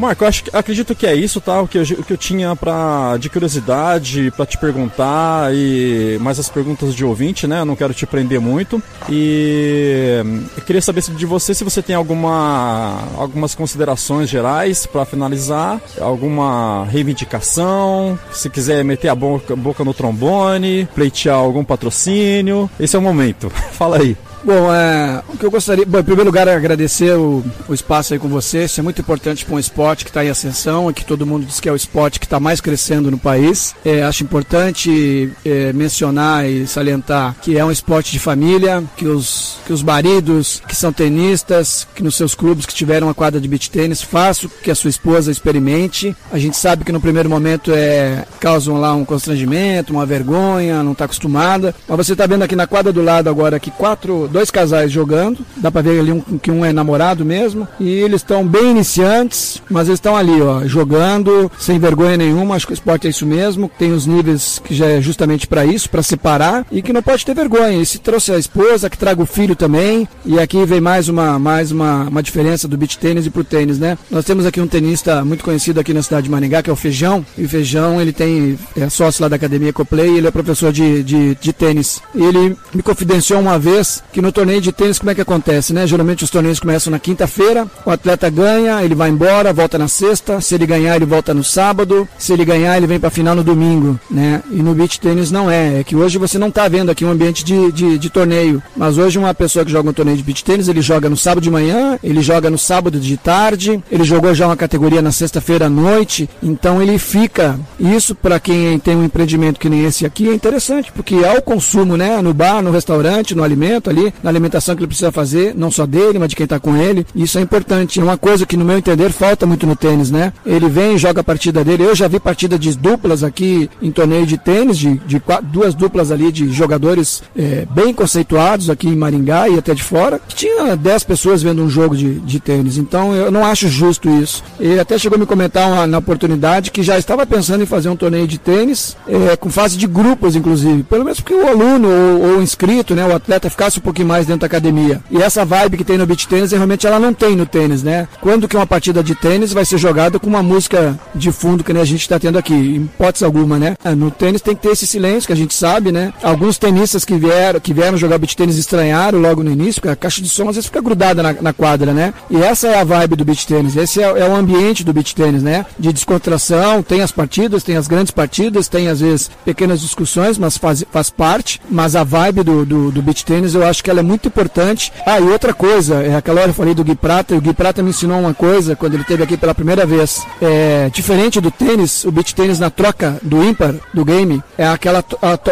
[0.02, 1.62] Marco, acho, acredito que é isso, tá?
[1.62, 6.40] O que eu, o que eu tinha pra, de curiosidade para te perguntar e mais
[6.40, 7.60] as perguntas de ouvinte, né?
[7.60, 8.82] Eu não quero te prender muito.
[9.08, 10.24] E
[10.58, 16.84] eu queria saber de você se você tem alguma, algumas considerações gerais para finalizar, alguma
[16.86, 22.68] reivindicação, se quiser meter a boca, boca no trombone, pleitear algum patrocínio.
[22.80, 23.52] Esse é o momento.
[23.74, 24.18] Fala aí.
[24.44, 28.20] Bom, é, o que eu gostaria, bom, em primeiro lugar, agradecer o, o espaço aí
[28.20, 28.64] com você.
[28.64, 31.46] Isso é muito importante para um esporte que está em ascensão e que todo mundo
[31.46, 33.76] diz que é o esporte que está mais crescendo no país.
[33.86, 39.58] É, acho importante é, mencionar e salientar que é um esporte de família, que os,
[39.66, 43.48] que os maridos que são tenistas, que nos seus clubes que tiveram uma quadra de
[43.48, 46.16] beach tênis, façam que a sua esposa experimente.
[46.32, 50.94] A gente sabe que no primeiro momento é causam lá um constrangimento, uma vergonha, não
[50.94, 51.76] está acostumada.
[51.88, 55.46] Mas você está vendo aqui na quadra do lado agora que quatro dois casais jogando,
[55.58, 59.62] dá para ver ali um, que um é namorado mesmo, e eles estão bem iniciantes,
[59.70, 62.56] mas eles estão ali, ó, jogando sem vergonha nenhuma.
[62.56, 65.66] Acho que o esporte é isso mesmo, tem os níveis que já é justamente para
[65.66, 67.82] isso, para separar, e que não pode ter vergonha.
[67.82, 71.38] E se trouxe a esposa, que traga o filho também, e aqui vem mais uma,
[71.38, 73.98] mais uma, uma diferença do beach tênis e pro tênis, né?
[74.10, 76.76] Nós temos aqui um tenista muito conhecido aqui na cidade de Maringá, que é o
[76.76, 80.72] Feijão, e o Feijão, ele tem, é sócio lá da Academia Coplay, ele é professor
[80.72, 82.02] de, de, de tênis.
[82.16, 85.86] Ele me confidenciou uma vez que no torneio de tênis, como é que acontece, né?
[85.88, 90.40] Geralmente os torneios começam na quinta-feira, o atleta ganha, ele vai embora, volta na sexta,
[90.42, 93.44] se ele ganhar, ele volta no sábado, se ele ganhar, ele vem para final no
[93.44, 94.44] domingo, né?
[94.52, 97.12] E no beach tênis não é, é que hoje você não está vendo aqui um
[97.12, 100.44] ambiente de, de, de, torneio, mas hoje uma pessoa que joga um torneio de beach
[100.44, 104.34] tênis, ele joga no sábado de manhã, ele joga no sábado de tarde, ele jogou
[104.34, 109.04] já uma categoria na sexta-feira à noite, então ele fica, isso para quem tem um
[109.04, 112.22] empreendimento que nem esse aqui é interessante, porque há o consumo, né?
[112.22, 115.86] No bar, no restaurante, no alimento ali, na alimentação que ele precisa fazer, não só
[115.86, 117.06] dele, mas de quem está com ele.
[117.16, 118.00] Isso é importante.
[118.00, 120.34] É uma coisa que, no meu entender, falta muito no tênis, né?
[120.46, 121.84] Ele vem, joga a partida dele.
[121.84, 126.12] Eu já vi partida de duplas aqui em torneio de tênis, de, de duas duplas
[126.12, 130.20] ali de jogadores é, bem conceituados aqui em Maringá e até de fora.
[130.30, 132.78] Tinha 10 pessoas vendo um jogo de, de tênis.
[132.78, 134.44] Então eu não acho justo isso.
[134.60, 137.90] Ele até chegou a me comentar uma, na oportunidade que já estava pensando em fazer
[137.90, 140.84] um torneio de tênis, é, com fase de grupos, inclusive.
[140.84, 144.26] Pelo menos porque o aluno ou, ou inscrito, né, o atleta ficasse um pouquinho mais
[144.26, 145.02] dentro da academia.
[145.10, 148.08] E essa vibe que tem no beach tênis, realmente ela não tem no tênis, né?
[148.20, 151.74] Quando que uma partida de tênis vai ser jogada com uma música de fundo que
[151.74, 153.76] nem a gente está tendo aqui, em hipótese alguma, né?
[153.84, 156.14] É, no tênis tem que ter esse silêncio que a gente sabe, né?
[156.24, 159.96] Alguns tenistas que vieram, que vieram jogar beach tênis estranharam logo no início, porque a
[159.96, 162.14] caixa de som às vezes fica grudada na, na quadra, né?
[162.30, 165.16] E essa é a vibe do beach tênis, esse é, é o ambiente do beach
[165.16, 165.66] tênis, né?
[165.78, 170.58] De descontração, tem as partidas, tem as grandes partidas, tem às vezes pequenas discussões, mas
[170.58, 174.00] faz, faz parte, mas a vibe do, do, do beach tênis eu acho que ela
[174.00, 174.92] é muito importante.
[175.06, 177.54] Ah, e outra coisa, é aquela hora eu falei do Gui Prata, e o Gui
[177.54, 180.26] Prata me ensinou uma coisa quando ele esteve aqui pela primeira vez.
[180.42, 185.04] É, diferente do tênis, o beach tênis na troca do ímpar, do game, é aquela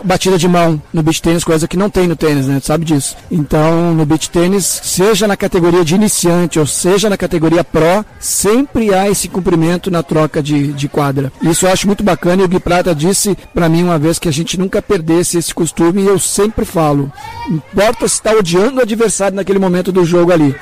[0.03, 2.59] batida de mão no beach tênis, coisa que não tem no tênis, né?
[2.59, 3.15] Tu sabe disso.
[3.31, 8.93] Então, no beach tênis, seja na categoria de iniciante ou seja na categoria pro, sempre
[8.93, 11.31] há esse cumprimento na troca de, de quadra.
[11.41, 14.29] Isso eu acho muito bacana e o Gui Prata disse para mim uma vez que
[14.29, 17.11] a gente nunca perdesse esse costume e eu sempre falo,
[17.49, 20.55] importa se está odiando o adversário naquele momento do jogo ali.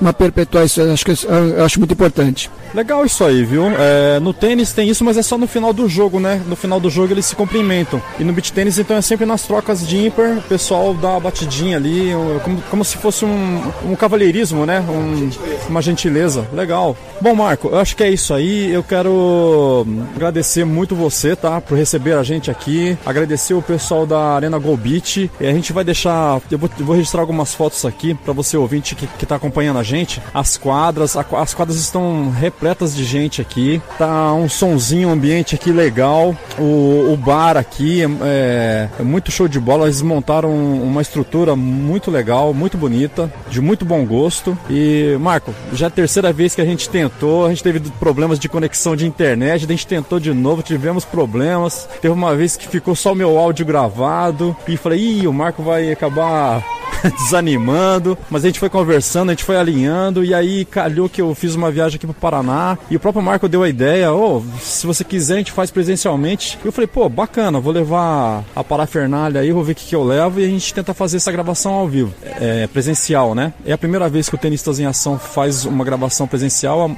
[0.00, 2.50] Uma perpetuar isso, eu acho, que, eu acho muito importante.
[2.74, 3.64] Legal isso aí, viu?
[3.78, 6.42] É, no tênis tem isso, mas é só no final do jogo, né?
[6.46, 8.02] No final do jogo eles se cumprimentam.
[8.18, 11.20] E no beat tênis, então, é sempre nas trocas de ímpar, o pessoal dá uma
[11.20, 12.10] batidinha ali,
[12.44, 14.84] como, como se fosse um, um cavalheirismo, né?
[14.88, 15.30] Um,
[15.68, 16.46] uma gentileza.
[16.52, 16.96] Legal.
[17.20, 18.70] Bom, Marco, eu acho que é isso aí.
[18.70, 21.60] Eu quero agradecer muito você, tá?
[21.60, 22.96] Por receber a gente aqui.
[23.04, 25.30] Agradecer o pessoal da Arena Go Beach.
[25.40, 26.40] E a gente vai deixar.
[26.50, 29.65] Eu vou, eu vou registrar algumas fotos aqui para você ouvinte que, que tá acompanhando
[29.74, 30.22] a gente.
[30.32, 33.80] As quadras, as quadras estão repletas repletas de gente aqui.
[33.98, 36.36] Tá um sonzinho, um ambiente aqui legal.
[36.58, 39.86] O, o bar aqui é, é, muito show de bola.
[39.86, 44.56] Eles montaram uma estrutura muito legal, muito bonita, de muito bom gosto.
[44.68, 47.46] E, Marco, já é a terceira vez que a gente tentou.
[47.46, 49.64] A gente teve problemas de conexão de internet.
[49.64, 51.88] A gente tentou de novo, tivemos problemas.
[52.00, 54.56] Teve uma vez que ficou só o meu áudio gravado.
[54.68, 56.64] E falei, ih, o Marco vai acabar
[57.18, 61.34] desanimando, mas a gente foi conversando, a gente foi alinhando e aí calhou que eu
[61.34, 64.58] fiz uma viagem aqui pro Paraná e o próprio Marco deu a ideia, ô, oh,
[64.60, 66.58] se você quiser a gente faz presencialmente.
[66.62, 69.94] E eu falei, pô, bacana, vou levar a parafernália aí, vou ver o que, que
[69.94, 73.52] eu levo e a gente tenta fazer essa gravação ao vivo, é, presencial, né?
[73.64, 76.90] É a primeira vez que o Tenistas em Ação faz uma gravação presencial,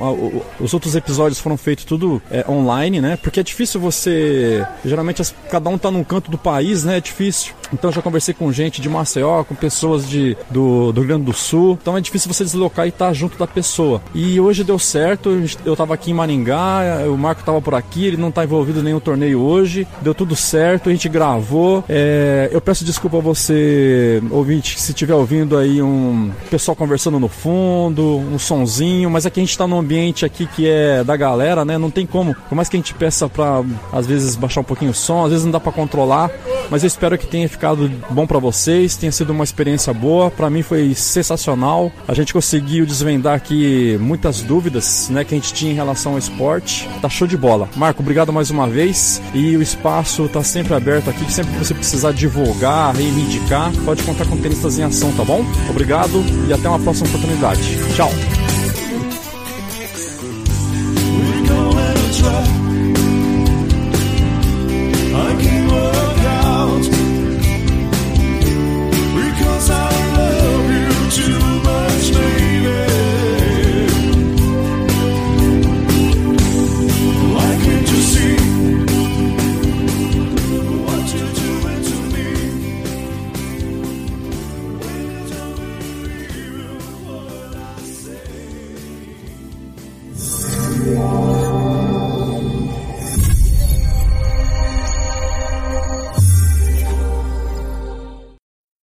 [0.60, 3.16] os outros episódios foram feitos tudo é, online, né?
[3.16, 6.98] Porque é difícil você, geralmente cada um tá num canto do país, né?
[6.98, 7.54] É difícil.
[7.72, 11.32] Então já conversei com gente de Maceió, com pessoas de, do, do Rio Grande do
[11.32, 11.78] Sul.
[11.80, 14.00] Então é difícil você deslocar e estar tá junto da pessoa.
[14.14, 15.30] E hoje deu certo,
[15.64, 18.82] eu estava aqui em Maringá, o Marco estava por aqui, ele não está envolvido em
[18.82, 19.86] nenhum torneio hoje.
[20.00, 21.84] Deu tudo certo, a gente gravou.
[21.88, 27.28] É, eu peço desculpa a você, ouvinte, se estiver ouvindo aí um pessoal conversando no
[27.28, 31.64] fundo, um sonzinho, mas aqui a gente está num ambiente aqui que é da galera,
[31.64, 31.78] né?
[31.78, 32.34] Não tem como.
[32.48, 35.30] Por mais que a gente peça para às vezes baixar um pouquinho o som, às
[35.30, 36.30] vezes não dá para controlar,
[36.70, 40.30] mas eu espero que tenha ficado bom para vocês, tenha sido uma experiência boa.
[40.30, 41.90] Para mim foi sensacional.
[42.06, 46.18] A gente conseguiu desvendar aqui muitas dúvidas, né, que a gente tinha em relação ao
[46.18, 46.88] esporte.
[47.02, 47.68] Tá show de bola.
[47.74, 49.20] Marco, obrigado mais uma vez.
[49.34, 54.24] E o espaço tá sempre aberto aqui, sempre que você precisar divulgar, reivindicar, pode contar
[54.26, 55.44] com Tenistas em Ação, tá bom?
[55.68, 57.76] Obrigado e até uma próxima oportunidade.
[57.96, 58.10] Tchau.